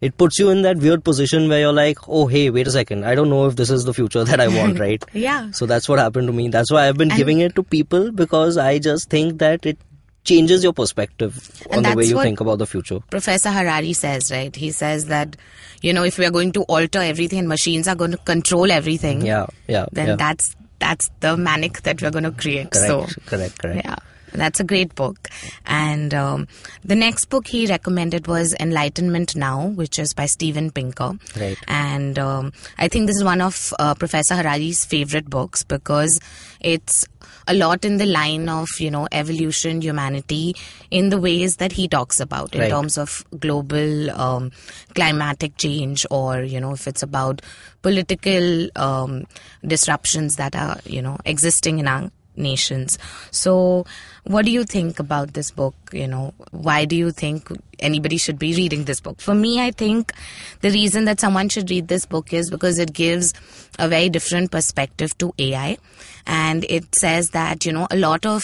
it 0.01 0.17
puts 0.17 0.39
you 0.39 0.49
in 0.49 0.61
that 0.61 0.77
weird 0.77 1.03
position 1.03 1.49
where 1.49 1.59
you're 1.59 1.73
like, 1.73 1.97
oh 2.07 2.27
hey, 2.27 2.49
wait 2.49 2.67
a 2.67 2.71
second, 2.71 3.03
I 3.05 3.15
don't 3.15 3.29
know 3.29 3.45
if 3.47 3.55
this 3.55 3.69
is 3.69 3.83
the 3.85 3.93
future 3.93 4.23
that 4.23 4.39
I 4.39 4.47
want, 4.47 4.79
right? 4.85 5.03
Yeah. 5.13 5.51
So 5.51 5.65
that's 5.65 5.89
what 5.89 5.99
happened 5.99 6.27
to 6.27 6.33
me. 6.33 6.47
That's 6.49 6.71
why 6.71 6.87
I've 6.87 6.97
been 6.97 7.11
And- 7.11 7.17
giving 7.17 7.39
it 7.39 7.55
to 7.55 7.63
people 7.63 8.11
because 8.11 8.57
I 8.57 8.79
just 8.79 9.09
think 9.09 9.39
that 9.39 9.65
it 9.65 9.77
changes 10.25 10.63
your 10.63 10.73
perspective 10.73 11.63
on 11.71 11.83
the 11.83 11.95
way 11.95 12.03
you 12.05 12.21
think 12.21 12.39
about 12.41 12.59
the 12.59 12.65
future. 12.67 12.99
professor 13.09 13.49
harari 13.49 13.93
says 13.93 14.29
right 14.31 14.53
he 14.55 14.69
says 14.69 15.05
that 15.05 15.35
you 15.81 15.93
know 15.93 16.03
if 16.03 16.17
we 16.19 16.25
are 16.25 16.29
going 16.29 16.51
to 16.51 16.61
alter 16.63 16.99
everything 16.99 17.39
and 17.39 17.47
machines 17.47 17.87
are 17.87 17.95
going 17.95 18.11
to 18.11 18.17
control 18.17 18.69
everything 18.69 19.25
Yeah, 19.25 19.47
yeah. 19.67 19.85
then 19.93 20.09
yeah. 20.09 20.15
that's 20.17 20.55
that's 20.79 21.09
the 21.21 21.35
manic 21.37 21.81
that 21.83 22.01
we're 22.01 22.11
going 22.11 22.25
to 22.25 22.31
create 22.31 22.69
correct, 22.71 23.11
so 23.13 23.21
correct, 23.25 23.57
correct. 23.59 23.81
Yeah, 23.85 23.95
that's 24.31 24.59
a 24.59 24.63
great 24.63 24.95
book. 24.95 25.29
And 25.65 26.13
um, 26.13 26.47
the 26.83 26.95
next 26.95 27.25
book 27.25 27.47
he 27.47 27.67
recommended 27.67 28.27
was 28.27 28.55
Enlightenment 28.59 29.35
Now, 29.35 29.67
which 29.67 29.99
is 29.99 30.13
by 30.13 30.25
Steven 30.25 30.71
Pinker. 30.71 31.17
Right. 31.39 31.57
And 31.67 32.17
um, 32.19 32.53
I 32.77 32.87
think 32.87 33.07
this 33.07 33.17
is 33.17 33.23
one 33.23 33.41
of 33.41 33.73
uh, 33.79 33.93
Professor 33.95 34.35
Harari's 34.35 34.85
favorite 34.85 35.29
books 35.29 35.63
because 35.63 36.19
it's 36.59 37.05
a 37.47 37.53
lot 37.53 37.83
in 37.83 37.97
the 37.97 38.05
line 38.05 38.47
of 38.47 38.67
you 38.79 38.91
know 38.91 39.07
evolution, 39.11 39.81
humanity, 39.81 40.55
in 40.91 41.09
the 41.09 41.19
ways 41.19 41.57
that 41.57 41.71
he 41.71 41.87
talks 41.87 42.19
about 42.19 42.53
in 42.53 42.61
Right. 42.61 42.69
terms 42.69 42.97
of 42.97 43.25
global 43.39 44.11
um, 44.11 44.51
climatic 44.93 45.57
change, 45.57 46.05
or 46.11 46.43
you 46.43 46.59
know 46.59 46.73
if 46.73 46.87
it's 46.87 47.01
about 47.01 47.41
political 47.81 48.69
um, 48.75 49.25
disruptions 49.65 50.35
that 50.35 50.55
are 50.55 50.77
you 50.85 51.01
know 51.01 51.17
existing 51.25 51.79
in 51.79 51.87
our 51.87 52.11
nations. 52.39 52.97
So, 53.31 53.85
what 54.23 54.45
do 54.45 54.51
you 54.51 54.63
think 54.63 54.99
about 54.99 55.33
this 55.33 55.51
book? 55.51 55.75
You 55.91 56.07
know, 56.07 56.33
why 56.51 56.85
do 56.85 56.95
you 56.95 57.11
think 57.11 57.49
anybody 57.79 58.17
should 58.17 58.39
be 58.39 58.55
reading 58.55 58.85
this 58.85 58.99
book? 59.01 59.19
For 59.21 59.35
me, 59.35 59.61
I 59.61 59.71
think 59.71 60.13
the 60.61 60.71
reason 60.71 61.05
that 61.05 61.19
someone 61.19 61.49
should 61.49 61.69
read 61.69 61.87
this 61.87 62.05
book 62.05 62.31
is 62.33 62.49
because 62.49 62.79
it 62.79 62.93
gives 62.93 63.33
a 63.77 63.87
very 63.87 64.09
different 64.09 64.51
perspective 64.51 65.17
to 65.19 65.33
AI. 65.37 65.77
And 66.25 66.65
it 66.69 66.93
says 66.95 67.29
that, 67.31 67.65
you 67.65 67.71
know, 67.71 67.87
a 67.91 67.97
lot 67.97 68.25
of 68.25 68.43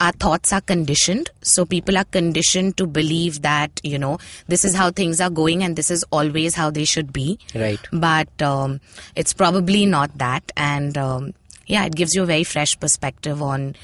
our 0.00 0.12
thoughts 0.12 0.52
are 0.52 0.60
conditioned. 0.60 1.30
So 1.42 1.64
people 1.64 1.96
are 1.96 2.04
conditioned 2.04 2.76
to 2.78 2.86
believe 2.86 3.42
that, 3.42 3.80
you 3.84 3.98
know, 3.98 4.18
this 4.48 4.64
is 4.64 4.74
how 4.74 4.90
things 4.90 5.20
are 5.20 5.30
going 5.30 5.62
and 5.62 5.76
this 5.76 5.90
is 5.92 6.04
always 6.10 6.56
how 6.56 6.70
they 6.70 6.84
should 6.84 7.12
be 7.12 7.38
Right. 7.54 7.78
but 7.92 8.42
um, 8.42 8.80
it's 9.14 9.32
probably 9.32 9.86
not 9.86 10.18
that 10.18 10.50
and 10.56 10.98
um, 10.98 11.34
yeah 11.74 11.84
it 11.90 11.94
gives 12.02 12.14
you 12.18 12.22
a 12.22 12.30
very 12.36 12.44
fresh 12.54 12.78
perspective 12.86 13.42
on 13.50 13.74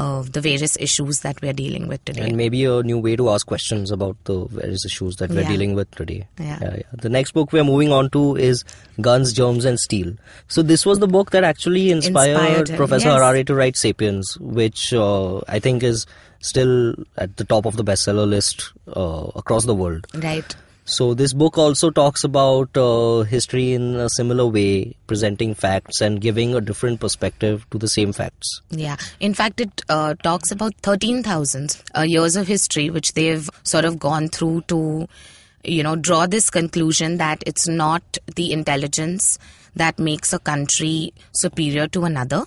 uh, 0.00 0.22
the 0.34 0.40
various 0.44 0.76
issues 0.84 1.20
that 1.24 1.40
we're 1.42 1.52
dealing 1.52 1.86
with 1.88 2.02
today 2.06 2.22
And 2.26 2.36
maybe 2.38 2.60
a 2.64 2.82
new 2.90 2.98
way 3.06 3.14
to 3.16 3.28
ask 3.32 3.46
questions 3.46 3.90
about 3.96 4.16
the 4.28 4.36
various 4.46 4.86
issues 4.86 5.16
that 5.16 5.28
we're 5.34 5.42
Yeah. 5.42 5.48
dealing 5.54 5.74
with 5.80 5.90
today. 5.98 6.16
Yeah. 6.40 6.58
yeah. 6.62 6.78
The 7.06 7.10
next 7.10 7.32
book 7.32 7.52
we're 7.52 7.66
moving 7.70 7.92
on 7.96 8.08
to 8.16 8.22
is 8.36 8.64
Guns, 9.08 9.34
Germs 9.34 9.66
and 9.72 9.78
Steel. 9.78 10.14
So 10.48 10.62
this 10.62 10.86
was 10.86 10.98
the 11.04 11.10
book 11.16 11.32
that 11.32 11.44
actually 11.44 11.84
inspired, 11.90 12.38
Inspired 12.38 12.72
Professor 12.78 13.08
yes. 13.08 13.16
Harari 13.18 13.44
to 13.44 13.54
write 13.54 13.76
Sapiens, 13.76 14.32
which 14.40 14.94
uh, 14.94 15.40
I 15.46 15.58
think 15.58 15.82
is 15.82 16.06
still 16.40 16.94
at 17.18 17.36
the 17.36 17.44
top 17.44 17.66
of 17.66 17.76
the 17.76 17.84
bestseller 17.84 18.26
list 18.26 18.72
uh, 18.96 19.26
across 19.44 19.66
the 19.66 19.74
world. 19.74 20.06
right 20.30 20.56
So 20.92 21.14
this 21.14 21.32
book 21.32 21.56
also 21.56 21.88
talks 21.88 22.22
about 22.22 22.76
uh, 22.76 23.22
history 23.22 23.72
in 23.72 23.96
a 23.96 24.10
similar 24.10 24.46
way, 24.46 24.94
presenting 25.06 25.54
facts 25.54 26.02
and 26.02 26.20
giving 26.20 26.54
a 26.54 26.60
different 26.60 27.00
perspective 27.00 27.64
to 27.70 27.78
the 27.78 27.88
same 27.88 28.12
facts. 28.12 28.60
yeah 28.70 28.96
in 29.20 29.34
fact 29.34 29.60
it 29.60 29.82
uh, 29.88 30.14
talks 30.22 30.50
about 30.50 30.74
13000 30.82 31.82
uh, 31.96 32.02
years 32.02 32.36
of 32.36 32.46
history 32.46 32.90
which 32.90 33.12
they've 33.14 33.48
sort 33.62 33.84
of 33.84 33.98
gone 33.98 34.28
through 34.28 34.60
to 34.72 35.08
you 35.64 35.82
know 35.82 35.94
draw 35.96 36.26
this 36.26 36.50
conclusion 36.50 37.16
that 37.18 37.42
it's 37.46 37.66
not 37.68 38.18
the 38.36 38.52
intelligence 38.52 39.38
that 39.82 39.98
makes 39.98 40.32
a 40.32 40.38
country 40.38 41.12
superior 41.32 41.86
to 41.88 42.04
another 42.04 42.44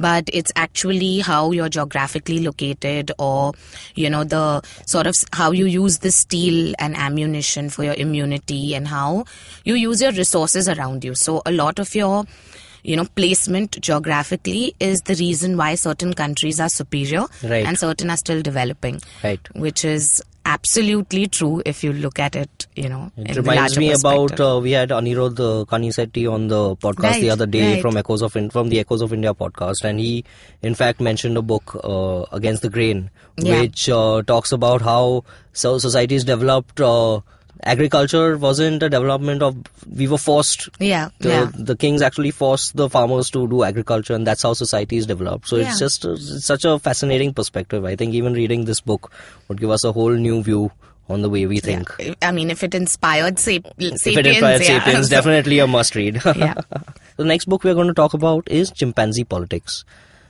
but 0.00 0.28
it's 0.32 0.52
actually 0.56 1.18
how 1.20 1.50
you're 1.52 1.68
geographically 1.68 2.38
located 2.40 3.12
or 3.18 3.52
you 3.94 4.08
know 4.08 4.24
the 4.24 4.44
sort 4.86 5.06
of 5.06 5.14
how 5.40 5.50
you 5.52 5.66
use 5.66 5.98
the 5.98 6.10
steel 6.10 6.74
and 6.78 6.96
ammunition 6.96 7.68
for 7.68 7.84
your 7.84 7.94
immunity 7.94 8.74
and 8.74 8.88
how 8.88 9.24
you 9.64 9.74
use 9.74 10.00
your 10.06 10.12
resources 10.12 10.68
around 10.68 11.04
you 11.04 11.14
so 11.14 11.42
a 11.44 11.52
lot 11.52 11.78
of 11.78 11.94
your 11.94 12.24
you 12.82 12.96
know 12.96 13.04
placement 13.20 13.78
geographically 13.82 14.74
is 14.80 15.02
the 15.02 15.14
reason 15.16 15.56
why 15.58 15.74
certain 15.74 16.14
countries 16.14 16.58
are 16.58 16.70
superior 16.70 17.24
Right. 17.42 17.66
and 17.66 17.78
certain 17.78 18.08
are 18.10 18.16
still 18.16 18.40
developing 18.42 19.00
Right. 19.22 19.40
which 19.54 19.84
is 19.84 20.22
absolutely 20.54 21.26
true 21.36 21.62
if 21.72 21.82
you 21.84 21.92
look 22.04 22.18
at 22.26 22.36
it 22.42 22.66
you 22.82 22.88
know 22.92 23.02
It 23.16 23.36
reminds 23.36 23.76
me 23.82 23.88
about 23.92 24.40
uh, 24.46 24.58
we 24.66 24.72
had 24.72 24.90
Anirudh 24.96 25.40
uh, 25.46 25.64
Kanisetti 25.72 26.24
on 26.36 26.48
the 26.52 26.60
podcast 26.86 27.02
Right, 27.10 27.20
the 27.26 27.30
other 27.30 27.46
day 27.46 27.64
right. 27.74 27.82
from 27.82 27.96
Echoes 28.02 28.22
of 28.28 28.36
In- 28.40 28.50
from 28.50 28.68
the 28.74 28.80
Echoes 28.80 29.02
of 29.06 29.12
India 29.18 29.32
podcast, 29.42 29.84
and 29.90 30.00
he 30.00 30.24
in 30.70 30.74
fact 30.74 31.00
mentioned 31.00 31.36
a 31.36 31.42
book 31.42 31.76
uh, 31.84 32.22
against 32.40 32.62
the 32.62 32.70
grain, 32.78 33.10
Yeah. 33.38 33.60
which 33.60 33.88
uh, 33.88 34.22
talks 34.32 34.52
about 34.60 34.82
how 34.82 35.24
so 35.52 35.78
societies 35.78 36.24
developed. 36.24 36.80
Agriculture 37.64 38.38
wasn't 38.38 38.82
a 38.82 38.88
development 38.88 39.42
of 39.42 39.56
we 39.94 40.08
were 40.08 40.16
forced 40.18 40.68
yeah 40.78 41.10
the, 41.18 41.28
yeah 41.28 41.50
the 41.54 41.76
kings 41.76 42.00
actually 42.02 42.30
forced 42.30 42.74
the 42.76 42.88
farmers 42.88 43.28
to 43.30 43.46
do 43.48 43.62
agriculture 43.64 44.14
and 44.14 44.26
that's 44.26 44.42
how 44.42 44.52
societies 44.54 45.04
developed 45.06 45.46
so 45.48 45.56
Yeah. 45.56 45.68
it's 45.68 45.78
just 45.78 46.06
uh, 46.06 46.12
it's 46.12 46.44
such 46.46 46.64
a 46.64 46.78
fascinating 46.78 47.34
perspective 47.34 47.84
i 47.84 47.94
think 47.96 48.14
even 48.14 48.32
reading 48.32 48.64
this 48.64 48.80
book 48.80 49.12
would 49.48 49.60
give 49.60 49.70
us 49.70 49.84
a 49.84 49.92
whole 49.92 50.10
new 50.10 50.42
view 50.42 50.70
on 51.10 51.20
the 51.22 51.28
way 51.28 51.44
we 51.46 51.58
think 51.60 51.88
Yeah. 51.98 52.14
I 52.22 52.30
mean, 52.32 52.50
if 52.50 52.62
it 52.62 52.74
inspired 52.74 53.38
sap- 53.38 53.66
sapiens, 53.66 54.06
if 54.06 54.16
it 54.16 54.26
inspired 54.26 54.60
yeah. 54.62 54.66
sapiens 54.84 55.08
definitely 55.10 55.58
a 55.58 55.66
must 55.66 55.94
read 55.94 56.20
Yeah. 56.36 56.54
the 57.16 57.24
next 57.24 57.44
book 57.44 57.62
we're 57.64 57.74
going 57.74 57.88
to 57.88 57.94
talk 57.94 58.14
about 58.14 58.48
is 58.48 58.70
chimpanzee 58.70 59.24
politics 59.24 59.84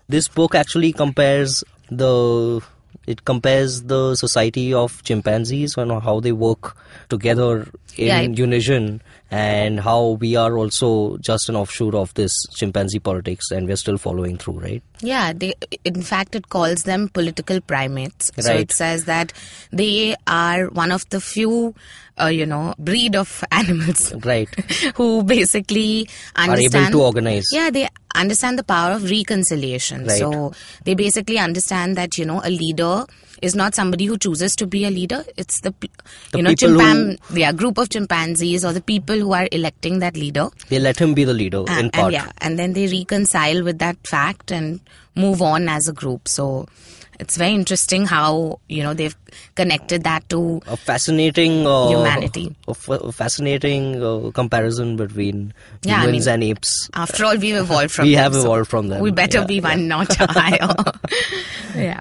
this 0.08 0.26
book 0.26 0.54
actually 0.56 0.92
compares 0.92 1.62
the 1.90 2.60
it 3.06 3.24
compares 3.24 3.82
the 3.82 4.14
society 4.14 4.72
of 4.72 5.02
chimpanzees 5.02 5.76
and 5.76 5.90
how 5.90 6.20
they 6.20 6.32
work 6.32 6.76
together 7.08 7.66
in 7.96 8.32
it- 8.32 8.38
unison 8.38 9.02
and 9.30 9.80
how 9.80 10.18
we 10.20 10.34
are 10.36 10.56
also 10.58 11.16
just 11.18 11.48
an 11.48 11.56
offshoot 11.56 11.94
of 11.94 12.12
this 12.14 12.32
chimpanzee 12.54 12.98
politics 12.98 13.50
and 13.50 13.66
we're 13.66 13.76
still 13.76 13.96
following 13.96 14.36
through 14.36 14.58
right? 14.60 14.82
Yeah, 15.00 15.32
they, 15.32 15.54
in 15.84 16.02
fact, 16.02 16.34
it 16.34 16.48
calls 16.48 16.82
them 16.82 17.08
political 17.08 17.60
primates. 17.60 18.30
So 18.38 18.52
it 18.52 18.72
says 18.72 19.04
that 19.04 19.32
they 19.72 20.16
are 20.26 20.66
one 20.68 20.90
of 20.90 21.08
the 21.10 21.20
few, 21.20 21.74
uh, 22.20 22.26
you 22.26 22.44
know, 22.44 22.74
breed 22.78 23.14
of 23.16 23.44
animals 23.52 24.12
right. 24.24 24.48
who 24.96 25.22
basically 25.22 26.08
understand, 26.36 26.74
are 26.74 26.78
able 26.88 26.90
to 26.90 27.02
organize. 27.02 27.44
Yeah, 27.52 27.70
they 27.70 27.88
understand 28.14 28.58
the 28.58 28.64
power 28.64 28.92
of 28.92 29.10
reconciliation. 29.10 30.06
Right. 30.06 30.18
So 30.18 30.52
they 30.84 30.94
basically 30.94 31.38
understand 31.38 31.96
that, 31.96 32.18
you 32.18 32.24
know, 32.24 32.40
a 32.44 32.50
leader 32.50 33.04
is 33.42 33.54
not 33.54 33.74
somebody 33.74 34.04
who 34.04 34.18
chooses 34.18 34.54
to 34.56 34.66
be 34.66 34.84
a 34.84 34.90
leader. 34.90 35.24
It's 35.36 35.60
the, 35.62 35.72
The 36.32 36.38
you 36.38 36.42
know, 36.42 36.50
chimpan- 36.50 37.18
yeah, 37.34 37.52
group 37.52 37.78
of 37.78 37.88
chimpanzees 37.88 38.64
or 38.64 38.72
the 38.72 38.82
people 38.82 39.16
who 39.16 39.32
are 39.32 39.48
electing 39.50 40.00
that 40.00 40.16
leader. 40.16 40.48
They 40.68 40.78
let 40.78 40.98
him 40.98 41.14
be 41.14 41.24
the 41.24 41.32
leader 41.34 41.64
And, 41.68 41.86
in 41.86 41.90
part. 41.90 42.04
and 42.06 42.12
yeah, 42.12 42.32
and 42.38 42.58
then 42.58 42.74
they 42.74 42.86
reconcile 42.88 43.64
with 43.64 43.78
that 43.78 43.96
fact 44.06 44.50
and 44.52 44.80
move 45.14 45.40
on 45.40 45.68
as 45.68 45.88
a 45.88 45.92
group. 45.92 46.28
So 46.28 46.66
it's 47.20 47.36
very 47.36 47.52
interesting 47.54 48.06
how 48.06 48.58
you 48.68 48.82
know 48.82 48.92
they've 48.94 49.16
connected 49.54 50.04
that 50.04 50.26
to 50.30 50.60
a 50.66 50.76
fascinating 50.76 51.66
uh, 51.66 51.88
Humanity. 51.88 52.54
A, 52.66 52.74
fascinating 53.12 54.02
uh, 54.02 54.30
comparison 54.32 54.96
between 54.96 55.52
Yeah, 55.82 55.98
I 55.98 56.00
humans 56.06 56.26
mean- 56.26 56.34
and 56.34 56.44
apes. 56.44 56.88
After 56.94 57.24
all, 57.26 57.36
we've 57.36 57.56
evolved 57.56 57.90
from 57.92 58.06
We 58.06 58.14
them, 58.14 58.22
have 58.24 58.34
so 58.34 58.40
evolved 58.40 58.70
from 58.70 58.88
them, 58.88 59.02
We 59.02 59.10
better 59.12 59.38
yeah, 59.40 59.44
be 59.52 59.60
one 59.60 59.86
notch 59.88 60.16
higher. 60.18 60.74
yeah. 61.76 62.00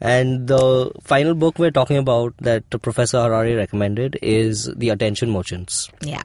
And 0.00 0.46
the 0.46 0.90
final 1.02 1.34
book 1.34 1.58
we're 1.58 1.70
talking 1.70 1.98
about 1.98 2.34
that 2.38 2.68
Professor 2.70 3.20
Harari 3.22 3.54
recommended 3.54 4.18
is 4.22 4.70
The 4.76 4.88
Attention 4.90 5.30
Merchants. 5.30 5.90
Yeah. 6.02 6.22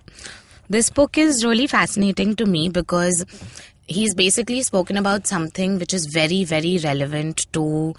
This 0.69 0.89
book 0.89 1.17
is 1.17 1.43
really 1.45 1.67
fascinating 1.67 2.35
to 2.37 2.45
me 2.45 2.69
because 2.69 3.25
he's 3.87 4.15
basically 4.15 4.61
spoken 4.63 4.97
about 4.97 5.27
something 5.27 5.77
which 5.77 5.93
is 5.93 6.07
very, 6.07 6.43
very 6.43 6.79
relevant 6.83 7.45
to 7.53 7.93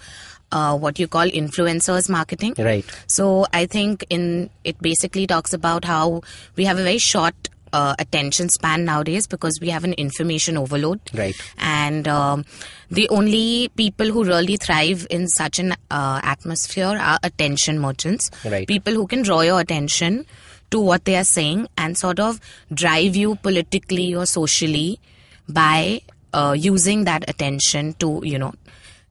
uh, 0.51 0.77
what 0.77 0.99
you 0.99 1.07
call 1.07 1.27
influencers 1.27 2.09
marketing. 2.09 2.55
Right. 2.57 2.85
So 3.07 3.45
I 3.53 3.65
think 3.65 4.05
in 4.09 4.49
it 4.63 4.79
basically 4.81 5.27
talks 5.27 5.53
about 5.53 5.85
how 5.85 6.21
we 6.55 6.65
have 6.65 6.79
a 6.79 6.83
very 6.83 6.97
short 6.97 7.35
uh, 7.73 7.95
attention 7.99 8.49
span 8.49 8.85
nowadays 8.85 9.27
because 9.27 9.59
we 9.61 9.69
have 9.69 9.83
an 9.83 9.93
information 9.93 10.57
overload. 10.57 10.99
Right. 11.13 11.35
And 11.57 12.07
um, 12.07 12.45
the 12.89 13.09
only 13.09 13.69
people 13.75 14.07
who 14.07 14.23
really 14.23 14.57
thrive 14.57 15.05
in 15.09 15.27
such 15.27 15.59
an 15.59 15.73
uh, 15.91 16.21
atmosphere 16.23 16.97
are 16.99 17.19
attention 17.23 17.79
merchants. 17.79 18.29
Right. 18.45 18.67
People 18.67 18.93
who 18.93 19.07
can 19.07 19.21
draw 19.21 19.41
your 19.41 19.59
attention 19.59 20.25
to 20.71 20.79
what 20.79 21.05
they 21.05 21.15
are 21.15 21.23
saying 21.23 21.67
and 21.77 21.97
sort 21.97 22.19
of 22.19 22.39
drive 22.73 23.15
you 23.15 23.35
politically 23.35 24.13
or 24.13 24.25
socially 24.25 24.99
by 25.47 26.01
uh, 26.33 26.55
using 26.57 27.05
that 27.05 27.29
attention 27.29 27.93
to, 27.93 28.21
you 28.23 28.37
know, 28.37 28.53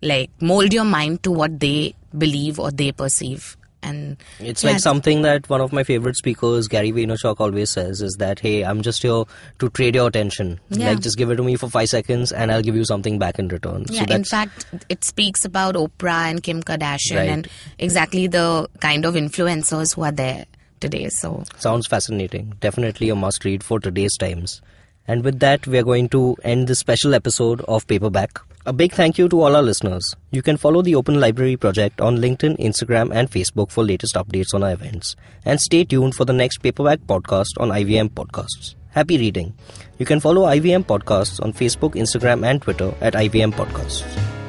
like 0.03 0.31
mold 0.41 0.73
your 0.73 0.85
mind 0.85 1.23
to 1.25 1.31
what 1.31 1.59
they 1.61 1.95
believe 2.17 2.59
or 2.59 2.71
they 2.71 2.93
perceive. 2.93 3.57
And 3.83 4.17
It's 4.41 4.65
yeah, 4.65 4.73
like 4.73 4.81
something 4.81 5.23
that 5.23 5.49
one 5.49 5.61
of 5.61 5.73
my 5.73 5.85
favorite 5.85 6.17
speakers, 6.17 6.67
Gary 6.67 6.91
Vaynerchuk, 6.91 7.37
always 7.39 7.71
says 7.71 8.03
is 8.03 8.15
that, 8.15 8.41
hey, 8.41 8.65
I'm 8.65 8.83
just 8.83 9.01
here 9.01 9.23
to 9.61 9.69
trade 9.71 9.95
your 9.95 10.09
attention. 10.09 10.59
Yeah. 10.71 10.91
Like, 10.91 11.01
just 11.01 11.17
give 11.17 11.31
it 11.31 11.37
to 11.37 11.45
me 11.45 11.55
for 11.55 11.69
five 11.71 11.89
seconds 11.89 12.33
and 12.33 12.51
I'll 12.51 12.63
give 12.63 12.75
you 12.75 12.85
something 12.85 13.19
back 13.21 13.39
in 13.39 13.47
return. 13.47 13.85
Yeah, 13.89 14.05
so 14.09 14.15
in 14.15 14.25
fact, 14.25 14.67
it 14.89 15.05
speaks 15.05 15.45
about 15.45 15.77
Oprah 15.77 16.29
and 16.31 16.43
Kim 16.43 16.65
Kardashian 16.65 17.17
Right. 17.17 17.29
and 17.29 17.49
exactly 17.79 18.27
the 18.27 18.69
kind 18.81 19.05
of 19.05 19.15
influencers 19.15 19.95
who 19.95 20.03
are 20.03 20.11
there 20.13 20.47
today. 20.81 21.09
So, 21.09 21.45
Sounds 21.59 21.87
fascinating. 21.87 22.55
Definitely 22.61 23.09
a 23.11 23.15
must 23.15 23.45
read 23.45 23.63
for 23.63 23.79
today's 23.79 24.17
times. 24.17 24.63
And 25.09 25.25
with 25.25 25.39
that, 25.41 25.67
we 25.67 25.79
are 25.79 25.83
going 25.85 26.09
to 26.11 26.37
end 26.43 26.69
this 26.69 26.79
special 26.81 27.15
episode 27.15 27.61
of 27.63 27.87
Paperback. 27.87 28.41
A 28.67 28.73
big 28.73 28.93
thank 28.93 29.17
you 29.19 29.29
to 29.29 29.43
all 29.43 29.55
our 29.55 29.63
listeners. 29.63 30.05
You 30.33 30.43
can 30.43 30.57
follow 30.57 30.83
the 30.83 30.97
Open 30.97 31.21
Library 31.21 31.57
Project 31.57 32.01
on 32.01 32.17
LinkedIn, 32.17 32.59
Instagram, 32.59 33.15
and 33.15 33.31
Facebook 33.31 33.71
for 33.71 33.85
latest 33.85 34.17
updates 34.17 34.53
on 34.55 34.65
our 34.65 34.73
events. 34.73 35.15
And 35.45 35.61
stay 35.61 35.85
tuned 35.85 36.17
for 36.17 36.25
the 36.25 36.33
next 36.33 36.59
Paperback 36.59 36.99
podcast 37.07 37.59
on 37.59 37.69
IVM 37.69 38.11
Podcasts. 38.11 38.75
Happy 38.91 39.19
reading. 39.19 39.55
You 39.99 40.07
can 40.07 40.19
follow 40.19 40.47
IVM 40.47 40.85
Podcasts 40.85 41.41
on 41.41 41.53
Facebook, 41.53 41.95
Instagram, 41.95 42.45
and 42.45 42.61
Twitter 42.61 42.93
at 43.01 43.15
IVM 43.15 43.53
Podcasts. 43.53 44.46